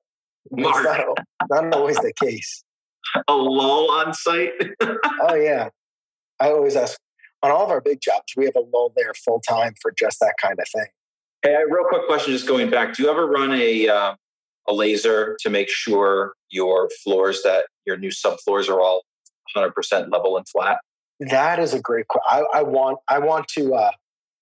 [0.52, 0.84] Mark.
[0.84, 1.18] Not,
[1.50, 2.64] not always the case.
[3.28, 4.52] A lull on site?
[4.82, 5.70] oh, yeah.
[6.40, 7.00] I always ask
[7.44, 10.20] on all of our big jobs, we have a lull there full time for just
[10.20, 10.88] that kind of thing.
[11.44, 12.96] Hey, real quick question just going back.
[12.96, 14.16] Do you ever run a, uh,
[14.68, 19.04] a laser to make sure your floors that your new subfloors are all
[19.56, 20.80] 100% level and flat?
[21.20, 22.46] That is a great question.
[22.54, 23.92] I, I want I want to uh,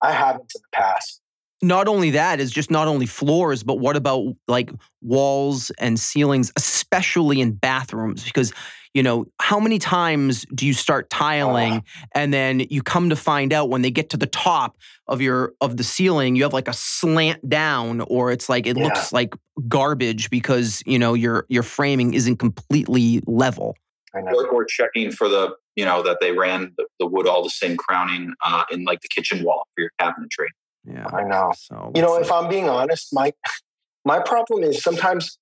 [0.02, 1.22] I haven't in the past
[1.62, 6.52] not only that is just not only floors but what about like walls and ceilings
[6.58, 8.54] especially in bathrooms because
[8.96, 11.84] you know how many times do you start tiling
[12.16, 14.78] and then you come to find out when they get to the top
[15.08, 18.78] of your of the ceiling you have like a slant down or it's like it
[18.78, 18.86] yeah.
[18.86, 19.36] looks like
[19.68, 23.76] garbage because you know your your framing isn't completely level.
[24.14, 27.50] Or, or checking for the you know that they ran the, the wood all the
[27.50, 30.48] same crowning uh, in like the kitchen wall for your cabinetry.
[30.86, 31.52] Yeah, I know.
[31.58, 33.34] So you know, if I'm being honest, my
[34.06, 35.38] my problem is sometimes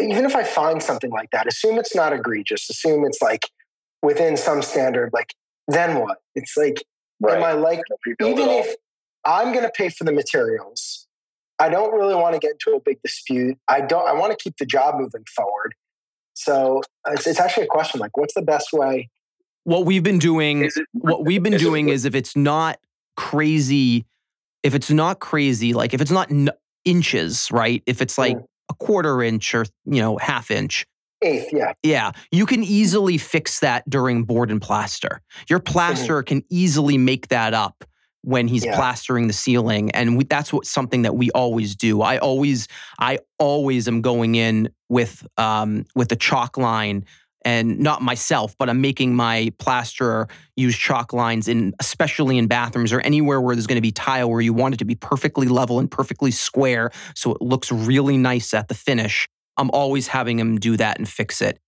[0.00, 2.68] even if I find something like that, assume it's not egregious.
[2.70, 3.48] Assume it's like
[4.02, 5.10] within some standard.
[5.12, 5.34] Like
[5.68, 6.18] then what?
[6.34, 6.82] It's like,
[7.20, 7.36] right.
[7.36, 7.80] am I like
[8.20, 8.74] even if
[9.24, 11.06] I'm going to pay for the materials?
[11.58, 13.56] I don't really want to get into a big dispute.
[13.66, 14.06] I don't.
[14.06, 15.74] I want to keep the job moving forward.
[16.34, 19.08] So it's, it's actually a question like, what's the best way?
[19.64, 22.78] What we've been doing, it, what we've been doing is if it's not
[23.16, 24.04] crazy
[24.66, 26.50] if it's not crazy, like if it's not n-
[26.84, 27.84] inches, right?
[27.86, 28.44] If it's like hmm.
[28.68, 30.86] A quarter inch or, you know, half inch.
[31.22, 31.72] Eighth, yeah.
[31.82, 32.12] Yeah.
[32.30, 35.22] You can easily fix that during board and plaster.
[35.48, 35.72] Your mm-hmm.
[35.72, 36.26] plaster mm-hmm.
[36.26, 37.84] can easily make that up
[38.26, 38.74] when he's yeah.
[38.74, 42.66] plastering the ceiling and we, that's what something that we always do i always
[42.98, 47.04] i always am going in with um with the chalk line
[47.46, 52.92] and not myself, but I'm making my plasterer use chalk lines in, especially in bathrooms
[52.92, 55.46] or anywhere where there's going to be tile where you want it to be perfectly
[55.46, 59.28] level and perfectly square, so it looks really nice at the finish.
[59.56, 61.60] I'm always having him do that and fix it.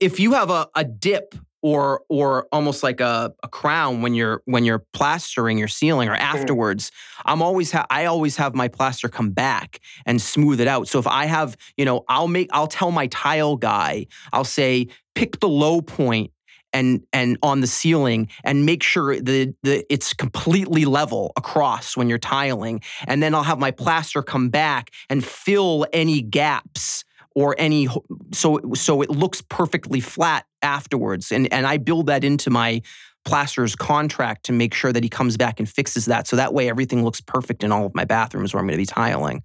[0.00, 4.42] If you have a, a dip or or almost like a, a crown when you're
[4.46, 6.36] when you're plastering your ceiling or mm-hmm.
[6.36, 6.90] afterwards
[7.26, 10.98] i'm always ha- i always have my plaster come back and smooth it out so
[10.98, 15.40] if i have you know i'll make i'll tell my tile guy i'll say pick
[15.40, 16.32] the low point
[16.72, 22.08] and and on the ceiling and make sure that the, it's completely level across when
[22.08, 27.54] you're tiling and then i'll have my plaster come back and fill any gaps or
[27.58, 27.88] any
[28.32, 32.82] so so it looks perfectly flat afterwards and and I build that into my
[33.24, 36.68] plaster's contract to make sure that he comes back and fixes that so that way
[36.68, 39.38] everything looks perfect in all of my bathrooms where I'm going to be tiling.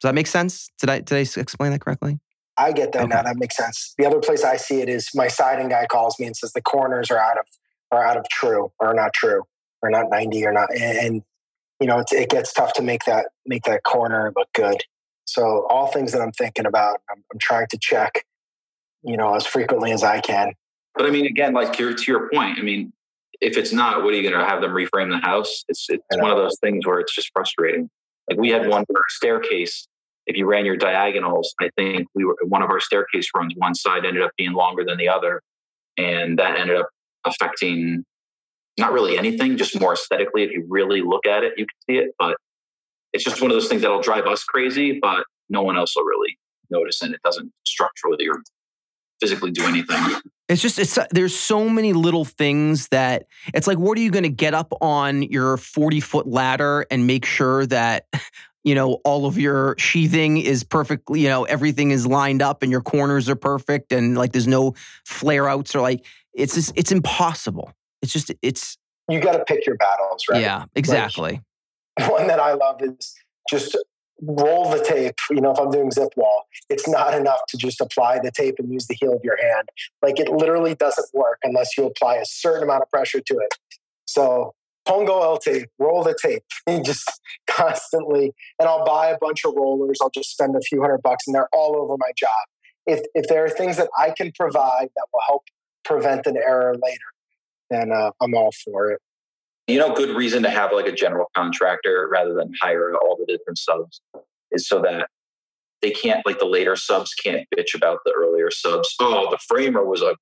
[0.00, 0.70] Does that make sense?
[0.80, 2.18] Did I did I explain that correctly?
[2.56, 3.14] I get that okay.
[3.14, 3.22] now.
[3.22, 3.94] That makes sense.
[3.98, 6.62] The other place I see it is my siding guy calls me and says the
[6.62, 7.46] corners are out of
[7.90, 9.42] are out of true or not true
[9.82, 11.22] or not 90 or not and, and
[11.80, 14.82] you know it gets tough to make that make that corner look good
[15.24, 18.24] so all things that I'm thinking about, I'm, I'm trying to check,
[19.02, 20.52] you know, as frequently as I can.
[20.94, 22.92] But I mean, again, like to, to your point, I mean,
[23.40, 25.64] if it's not, what are you going to have them reframe the house?
[25.68, 27.90] It's it's one of those things where it's just frustrating.
[28.30, 29.88] Like we had one staircase.
[30.26, 33.54] If you ran your diagonals, I think we were one of our staircase runs.
[33.56, 35.42] One side ended up being longer than the other,
[35.98, 36.88] and that ended up
[37.24, 38.04] affecting
[38.78, 40.44] not really anything, just more aesthetically.
[40.44, 42.14] If you really look at it, you can see it.
[42.18, 42.36] But
[43.12, 46.04] it's just one of those things that'll drive us crazy, but no one else will
[46.04, 46.38] really
[46.70, 48.36] notice, and it doesn't structurally or
[49.22, 49.96] physically do anything.
[50.48, 54.24] It's just it's there's so many little things that it's like what are you going
[54.24, 58.06] to get up on your 40 foot ladder and make sure that
[58.64, 62.72] you know all of your sheathing is perfectly you know everything is lined up and
[62.72, 64.74] your corners are perfect and like there's no
[65.06, 66.04] flare outs or like
[66.34, 67.72] it's just it's impossible.
[68.02, 68.76] It's just it's
[69.08, 70.42] you got to pick your battles right?
[70.42, 71.40] Yeah exactly.
[71.98, 73.14] like, one that i love is
[73.48, 73.76] just
[74.22, 77.80] roll the tape you know if i'm doing zip wall it's not enough to just
[77.80, 79.68] apply the tape and use the heel of your hand
[80.00, 83.54] like it literally doesn't work unless you apply a certain amount of pressure to it
[84.04, 84.54] so
[84.84, 86.42] Pongo LT, roll the tape.
[86.66, 89.98] And just constantly, and I'll buy a bunch of rollers.
[90.00, 92.30] I'll just spend a few hundred bucks and they're all over my job.
[92.86, 95.42] If, if there are things that I can provide that will help
[95.84, 96.98] prevent an error later,
[97.68, 99.00] then uh, I'm all for it.
[99.68, 103.26] You know, good reason to have like a general contractor rather than hire all the
[103.26, 104.00] different subs
[104.50, 105.08] is so that
[105.82, 108.94] they can't, like the later subs can't bitch about the earlier subs.
[109.00, 110.16] Oh, the framer was a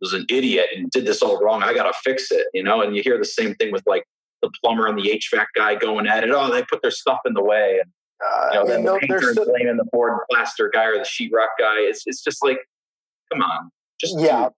[0.00, 1.62] was an idiot and did this all wrong.
[1.62, 2.82] I got to fix it, you know.
[2.82, 4.04] And you hear the same thing with like
[4.42, 6.30] the plumber and the HVAC guy going at it.
[6.30, 7.90] Oh, they put their stuff in the way, and
[8.24, 11.54] uh, you know, then the painter still, blaming the board plaster guy or the sheetrock
[11.58, 11.78] guy.
[11.78, 12.58] It's it's just like,
[13.32, 13.70] come on,
[14.00, 14.48] just yeah.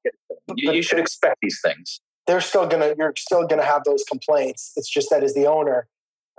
[0.56, 2.00] You, you should expect these things.
[2.28, 2.94] They're still gonna.
[2.96, 4.72] You're still gonna have those complaints.
[4.76, 5.88] It's just that as the owner,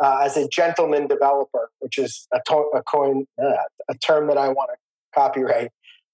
[0.01, 4.37] uh, as a gentleman developer, which is a, to- a coin, uh, a term that
[4.37, 4.77] I want to
[5.19, 5.71] copyright,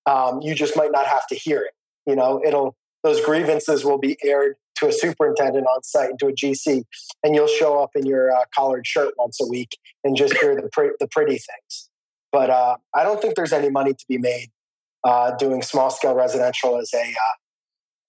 [0.07, 3.99] um, you just might not have to hear it you know it'll those grievances will
[3.99, 6.84] be aired to a superintendent on site and to a GC,
[7.23, 10.55] and you'll show up in your uh, collared shirt once a week and just hear
[10.55, 11.89] the pre- the pretty things.
[12.32, 14.47] But uh, I don't think there's any money to be made
[15.03, 17.36] uh, doing small scale residential as a uh,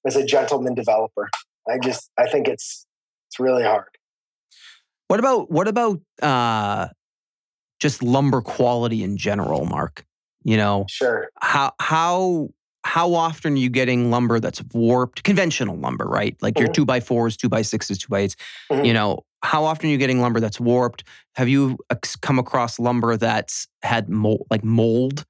[0.07, 1.29] as a gentleman developer.
[1.69, 2.87] I just I think it's
[3.29, 3.89] it's really hard.
[5.09, 6.89] What about what about uh,
[7.81, 10.05] just lumber quality in general, Mark?
[10.43, 11.29] You know, sure.
[11.41, 12.49] How how
[12.85, 16.37] how often are you getting lumber that's warped, conventional lumber, right?
[16.41, 16.67] Like mm-hmm.
[16.67, 18.37] your two by fours, two by sixes, two by 8s
[18.71, 18.85] mm-hmm.
[18.85, 21.03] You know, how often are you getting lumber that's warped?
[21.35, 21.79] Have you
[22.23, 25.25] come across lumber that's had mold, like mold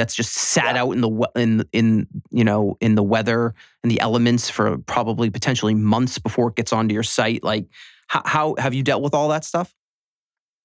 [0.00, 0.82] that's just sat yeah.
[0.82, 5.28] out in the in in you know in the weather and the elements for probably
[5.30, 7.44] potentially months before it gets onto your site?
[7.44, 7.66] Like,
[8.08, 9.74] how, how have you dealt with all that stuff?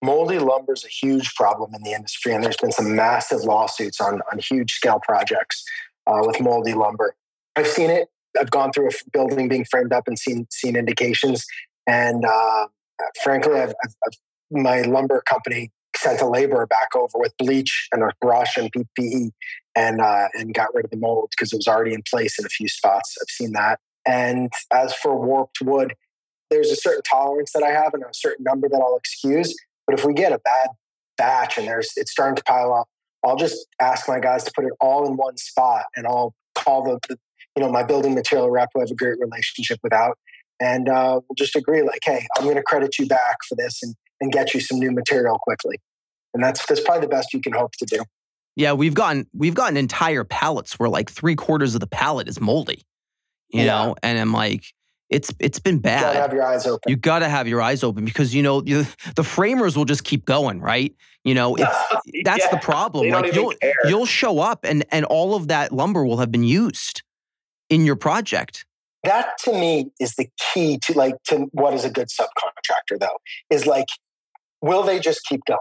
[0.04, 4.00] Moldy lumber is a huge problem in the industry, and there's been some massive lawsuits
[4.00, 5.64] on on huge scale projects
[6.08, 7.16] uh, with moldy lumber.
[7.56, 8.08] I've seen it.
[8.40, 11.46] I've gone through a building being framed up and seen seen indications.
[11.88, 12.68] And uh,
[13.24, 14.14] frankly, I've, I've,
[14.52, 15.72] my lumber company
[16.06, 19.32] sent a laborer back over with bleach and a brush and PPE
[19.76, 22.46] and uh, and got rid of the mold because it was already in place in
[22.46, 23.18] a few spots.
[23.22, 23.80] I've seen that.
[24.08, 25.96] And as for warped wood,
[26.52, 29.56] there's a certain tolerance that I have and a certain number that I'll excuse.
[29.88, 30.70] But if we get a bad
[31.18, 32.88] batch and there's it's starting to pile up,
[33.24, 36.84] I'll just ask my guys to put it all in one spot and I'll call
[36.84, 37.18] the, the
[37.56, 40.18] you know, my building material rep who I have a great relationship with out.
[40.60, 43.82] And uh, we'll just agree like, hey, I'm going to credit you back for this
[43.82, 45.80] and, and get you some new material quickly.
[46.36, 48.04] And that's, that's probably the best you can hope to do.
[48.56, 52.40] Yeah, we've gotten we've gotten entire pallets where like three quarters of the pallet is
[52.40, 52.84] moldy,
[53.50, 53.66] you yeah.
[53.66, 54.64] know, and I'm like,
[55.10, 56.00] it's it's been bad.
[56.00, 56.90] You gotta have your eyes open.
[56.90, 60.24] You gotta have your eyes open because you know you, the framers will just keep
[60.24, 60.96] going, right?
[61.26, 61.68] You know, if
[62.24, 63.10] that's yeah, the problem.
[63.10, 63.74] Like you'll care.
[63.86, 67.04] you'll show up and and all of that lumber will have been used
[67.70, 68.66] in your project.
[69.04, 73.18] That to me is the key to like to what is a good subcontractor though
[73.50, 73.88] is like
[74.62, 75.60] will they just keep going?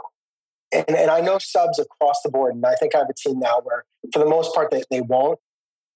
[0.74, 3.38] And, and I know subs across the board, and I think I have a team
[3.38, 5.38] now where for the most part they, they won't.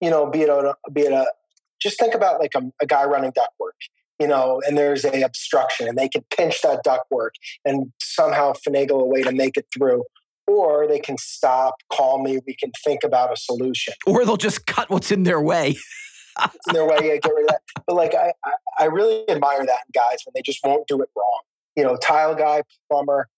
[0.01, 1.26] You know, be it a be it a
[1.83, 3.72] just think about like a, a guy running ductwork
[4.18, 7.31] you know, and there's a obstruction and they can pinch that ductwork
[7.64, 10.05] and somehow finagle a way to make it through.
[10.47, 13.95] Or they can stop, call me, we can think about a solution.
[14.07, 15.76] Or they'll just cut what's in their way.
[16.68, 17.61] in their way, yeah, get rid of that.
[17.87, 21.01] But like I, I, I really admire that in guys when they just won't do
[21.03, 21.41] it wrong.
[21.76, 23.29] You know, tile guy, plumber,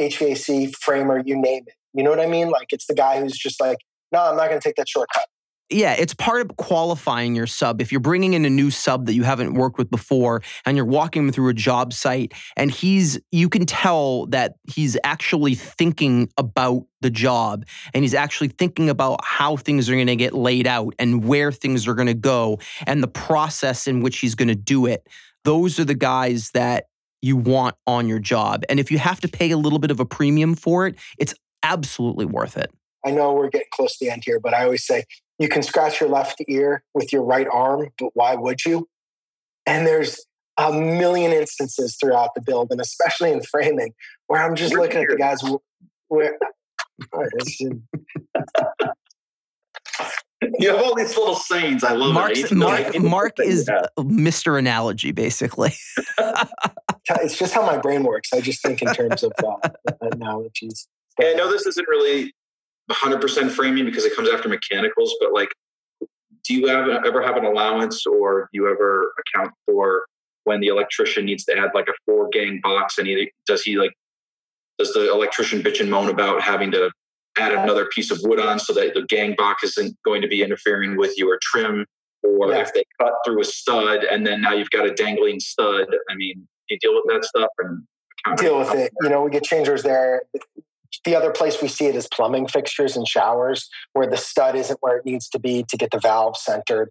[0.00, 1.74] HVAC, framer, you name it.
[1.94, 2.50] You know what I mean?
[2.50, 3.78] Like it's the guy who's just like,
[4.12, 5.26] no, I'm not going to take that shortcut
[5.68, 7.80] yeah, it's part of qualifying your sub.
[7.80, 10.86] If you're bringing in a new sub that you haven't worked with before and you're
[10.86, 16.30] walking him through a job site and he's, you can tell that he's actually thinking
[16.36, 20.68] about the job and he's actually thinking about how things are going to get laid
[20.68, 24.48] out and where things are going to go and the process in which he's going
[24.48, 25.06] to do it.
[25.44, 26.86] Those are the guys that
[27.22, 28.64] you want on your job.
[28.68, 31.34] And if you have to pay a little bit of a premium for it, it's
[31.62, 32.70] absolutely worth it.
[33.04, 35.04] I know we're getting close to the end here, but I always say
[35.38, 38.88] you can scratch your left ear with your right arm, but why would you?
[39.64, 40.24] And there's
[40.56, 43.94] a million instances throughout the build, and especially in framing,
[44.26, 45.42] where I'm just looking at the guys
[46.08, 46.38] where.
[47.12, 47.24] Oh,
[50.58, 51.84] you have all these little sayings.
[51.84, 52.52] I love Mark's, it.
[52.52, 54.58] Mark, Mark is Mr.
[54.58, 55.74] Analogy, basically.
[57.22, 58.32] it's just how my brain works.
[58.32, 59.68] I just think in terms of uh,
[60.12, 60.88] analogies.
[61.20, 62.32] Yeah, I know this isn't really
[62.90, 65.50] 100% framing because it comes after mechanicals, but like,
[66.44, 70.06] do you have, ever have an allowance or do you ever account for
[70.44, 73.76] when the electrician needs to add like a four gang box and he, does he
[73.76, 73.92] like,
[74.78, 76.90] does the electrician bitch and moan about having to
[77.38, 80.42] add another piece of wood on so that the gang box isn't going to be
[80.42, 81.84] interfering with your trim
[82.22, 82.60] or yeah.
[82.60, 86.14] if they cut through a stud and then now you've got a dangling stud i
[86.14, 87.84] mean you deal with that stuff and
[88.38, 90.22] deal with it you know we get changers there
[91.04, 94.78] the other place we see it is plumbing fixtures and showers where the stud isn't
[94.80, 96.90] where it needs to be to get the valve centered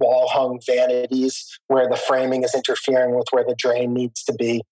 [0.00, 4.62] wall hung vanities where the framing is interfering with where the drain needs to be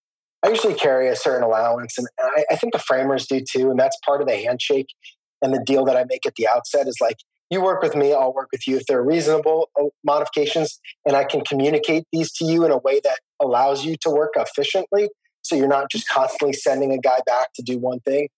[0.45, 3.71] I usually carry a certain allowance, and I, I think the framers do too.
[3.71, 4.89] And that's part of the handshake
[5.43, 7.19] and the deal that I make at the outset is like,
[7.51, 8.77] you work with me, I'll work with you.
[8.77, 12.79] If there are reasonable uh, modifications and I can communicate these to you in a
[12.79, 15.09] way that allows you to work efficiently,
[15.43, 18.29] so you're not just constantly sending a guy back to do one thing,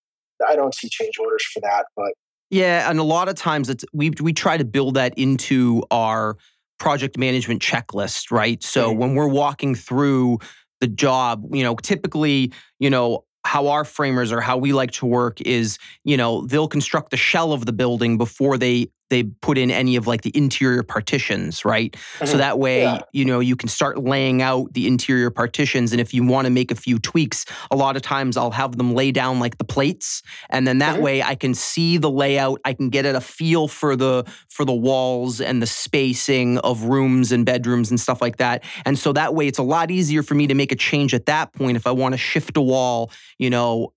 [0.49, 1.87] I don't see change orders for that.
[1.97, 2.13] But
[2.51, 6.37] yeah, and a lot of times it's we we try to build that into our
[6.79, 8.63] project management checklist, right?
[8.63, 9.01] So mm-hmm.
[9.01, 10.39] when we're walking through
[10.81, 15.07] the job, you know, typically, you know, how our framers or how we like to
[15.07, 19.57] work is, you know, they'll construct the shell of the building before they they put
[19.57, 21.93] in any of like the interior partitions, right?
[21.93, 22.27] Mm-hmm.
[22.27, 23.03] So that way, yeah.
[23.13, 25.93] you know, you can start laying out the interior partitions.
[25.93, 28.77] And if you want to make a few tweaks, a lot of times I'll have
[28.77, 30.23] them lay down like the plates.
[30.51, 31.05] And then that mm-hmm.
[31.05, 32.61] way I can see the layout.
[32.65, 36.83] I can get at a feel for the for the walls and the spacing of
[36.83, 38.65] rooms and bedrooms and stuff like that.
[38.85, 41.27] And so that way it's a lot easier for me to make a change at
[41.27, 43.93] that point if I want to shift a wall, you know,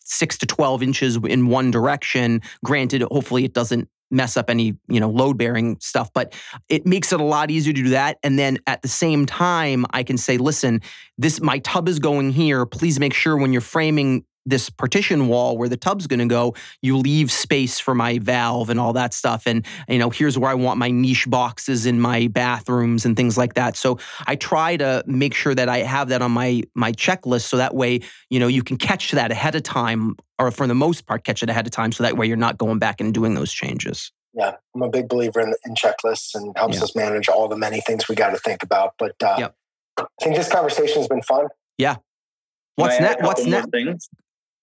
[0.00, 2.42] six to 12 inches in one direction.
[2.62, 6.34] Granted, hopefully it doesn't mess up any you know load bearing stuff but
[6.68, 8.18] it makes it a lot easier to do that.
[8.22, 10.80] And then at the same time i can say listen
[11.20, 12.64] this my tub is going here.
[12.64, 16.54] Please make sure when you're framing this partition wall where the tub's going to go
[16.82, 20.50] you leave space for my valve and all that stuff and you know here's where
[20.50, 24.76] i want my niche boxes in my bathrooms and things like that so i try
[24.76, 28.40] to make sure that i have that on my my checklist so that way you
[28.40, 31.50] know you can catch that ahead of time or for the most part catch it
[31.50, 34.56] ahead of time so that way you're not going back and doing those changes yeah
[34.74, 36.84] i'm a big believer in, in checklists and helps yeah.
[36.84, 39.54] us manage all the many things we got to think about but uh, yep.
[39.98, 41.96] i think this conversation has been fun yeah
[42.80, 43.22] What's next?
[43.22, 44.10] What's next?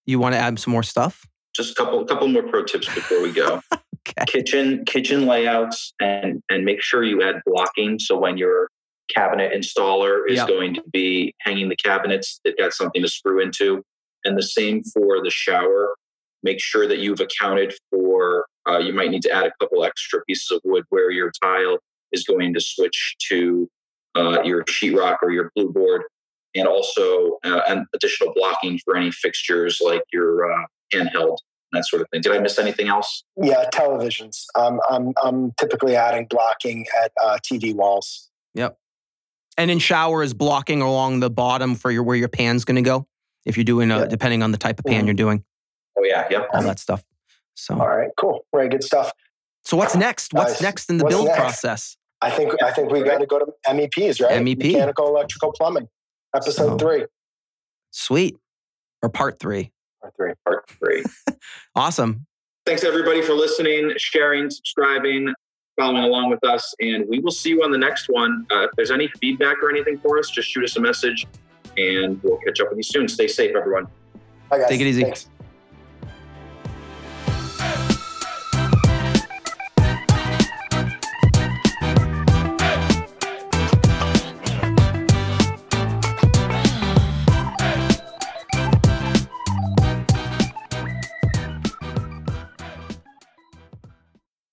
[0.08, 1.28] You want to add some more stuff?
[1.54, 3.62] Just a couple couple more pro tips before we go.
[3.74, 4.26] okay.
[4.28, 8.70] Kitchen kitchen layouts and and make sure you add blocking so when your
[9.14, 10.48] cabinet installer is yep.
[10.48, 13.84] going to be hanging the cabinets, they've got something to screw into.
[14.26, 15.96] And the same for the shower.
[16.44, 18.46] Make sure that you've accounted for.
[18.70, 21.80] Uh, you might need to add a couple extra pieces of wood where your tile
[22.12, 23.70] is going to switch to
[24.16, 26.04] uh, your sheetrock or your blue board
[26.58, 31.38] and also uh, an additional blocking for any fixtures like your uh, handheld
[31.74, 32.22] that sort of thing.
[32.22, 33.24] Did I miss anything else?
[33.42, 34.46] Yeah, televisions.
[34.56, 38.30] Um, I'm I'm typically adding blocking at uh, TV walls.
[38.54, 38.78] Yep.
[39.58, 42.82] And in shower is blocking along the bottom for your where your pan's going to
[42.82, 43.08] go.
[43.46, 45.08] If you're doing, a, depending on the type of pan mm-hmm.
[45.08, 45.44] you're doing.
[45.98, 46.50] Oh yeah, yep.
[46.54, 47.04] All that stuff.
[47.56, 47.80] So.
[47.80, 48.46] All right, cool.
[48.54, 49.12] Very good stuff.
[49.64, 50.34] So what's next?
[50.34, 51.40] What's Guys, next in the build next?
[51.40, 51.98] process?
[52.22, 54.42] I think I think we got to go to MEPs, right?
[54.42, 55.88] MEP, mechanical, electrical, plumbing
[56.38, 57.06] episode so, three.
[57.92, 58.38] Sweet.
[59.02, 59.72] Or part three.
[60.02, 60.34] Part three.
[60.46, 61.04] Part three.
[61.76, 62.26] awesome.
[62.66, 65.34] Thanks everybody for listening, sharing, subscribing,
[65.78, 68.46] following along with us, and we will see you on the next one.
[68.52, 71.26] Uh, if there's any feedback or anything for us, just shoot us a message,
[71.78, 73.08] and we'll catch up with you soon.
[73.08, 73.88] Stay safe, everyone.
[74.50, 74.70] Bye, guys.
[74.70, 75.04] Take it easy.
[75.04, 75.30] Thanks.